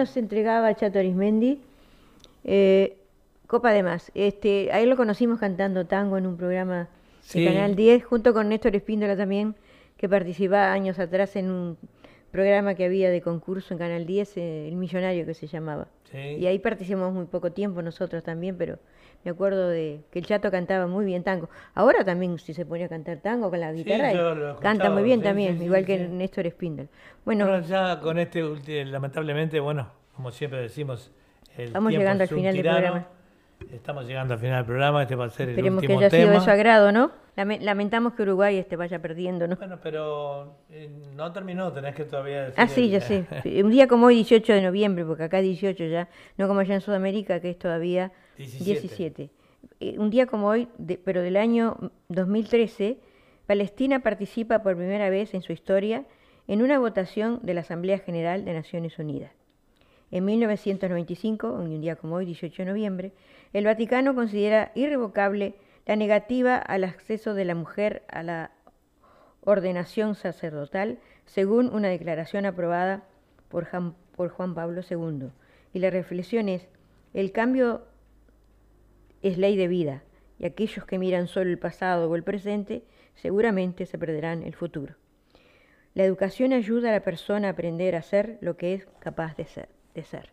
[0.05, 1.61] nos entregaba Chato Arismendi.
[2.45, 2.99] eh,
[3.47, 4.11] Copa de Más.
[4.15, 6.89] Este, ahí lo conocimos cantando tango en un programa
[7.23, 7.41] Sí.
[7.43, 9.55] de Canal 10, junto con Néstor Espíndola también,
[9.97, 11.79] que participaba años atrás en un
[12.35, 15.87] programa que había de concurso en Canal 10, eh, El Millonario que se llamaba.
[16.11, 16.19] Sí.
[16.19, 18.81] Y ahí participamos muy poco tiempo nosotros también, pero
[19.25, 21.49] me acuerdo de que el Chato cantaba muy bien tango.
[21.75, 25.05] Ahora también si se pone a cantar tango con la guitarra, lo he canta muy
[25.05, 26.09] bien sí, también, igual que.
[26.09, 26.89] Néstor Espíndola.
[27.25, 31.13] Bueno, Bueno, ya con este, lamentablemente, bueno, como siempre decimos,
[31.57, 33.09] el tiempo llegando es al final del programa.
[33.73, 36.11] Estamos llegando al final del programa, este va a ser esperemos el que último haya
[36.11, 36.39] sido tema.
[36.39, 37.11] de su agrado, ¿no?
[37.37, 39.57] Lame- Lamentamos que Uruguay este vaya perdiendo, ¿no?
[39.57, 43.27] Bueno, pero eh, no terminó, tenés que todavía decir Ah, sí, ya sé.
[43.63, 46.81] Un día como hoy, 18 de noviembre, porque acá 18 ya, no como allá en
[46.81, 48.81] Sudamérica, que es todavía 17.
[48.81, 49.31] 17.
[49.81, 51.77] Eh, Un día como hoy, de- pero del año
[52.09, 52.99] 2013,
[53.47, 56.05] Palestina participa por primera vez en su historia
[56.47, 59.33] en una votación de la Asamblea General de Naciones Unidas.
[60.11, 63.13] En 1995, un día como hoy, 18 de noviembre,
[63.55, 65.55] el Vaticano considera irrevocable
[65.87, 68.51] la negativa al acceso de la mujer a la
[69.43, 73.05] ordenación sacerdotal, según una declaración aprobada
[73.49, 75.29] por Juan Pablo II.
[75.73, 76.67] Y la reflexión es,
[77.13, 77.87] el cambio
[79.23, 80.03] es ley de vida,
[80.39, 82.83] y aquellos que miran solo el pasado o el presente
[83.15, 84.97] seguramente se perderán el futuro.
[85.95, 89.47] La educación ayuda a la persona a aprender a ser lo que es capaz de.
[89.95, 90.31] De ser.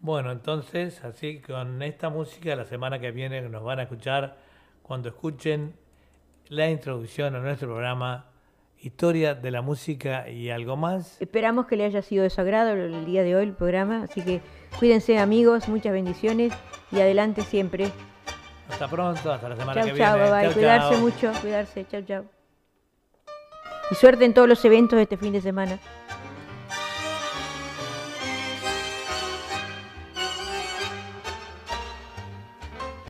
[0.00, 4.38] Bueno, entonces, así con esta música, la semana que viene nos van a escuchar
[4.82, 5.74] cuando escuchen
[6.48, 8.26] la introducción a nuestro programa
[8.78, 11.20] Historia de la Música y algo más.
[11.20, 14.22] Esperamos que le haya sido de su agrado el día de hoy el programa, así
[14.22, 14.40] que
[14.78, 16.54] cuídense amigos, muchas bendiciones
[16.90, 17.92] y adelante siempre.
[18.70, 20.30] Hasta pronto, hasta la semana Chau, que chau, viene.
[20.30, 20.44] bye.
[20.44, 22.24] Chau, Cuidarse mucho, cuidarse, chau, chau.
[23.90, 25.78] Y suerte en todos los eventos de este fin de semana.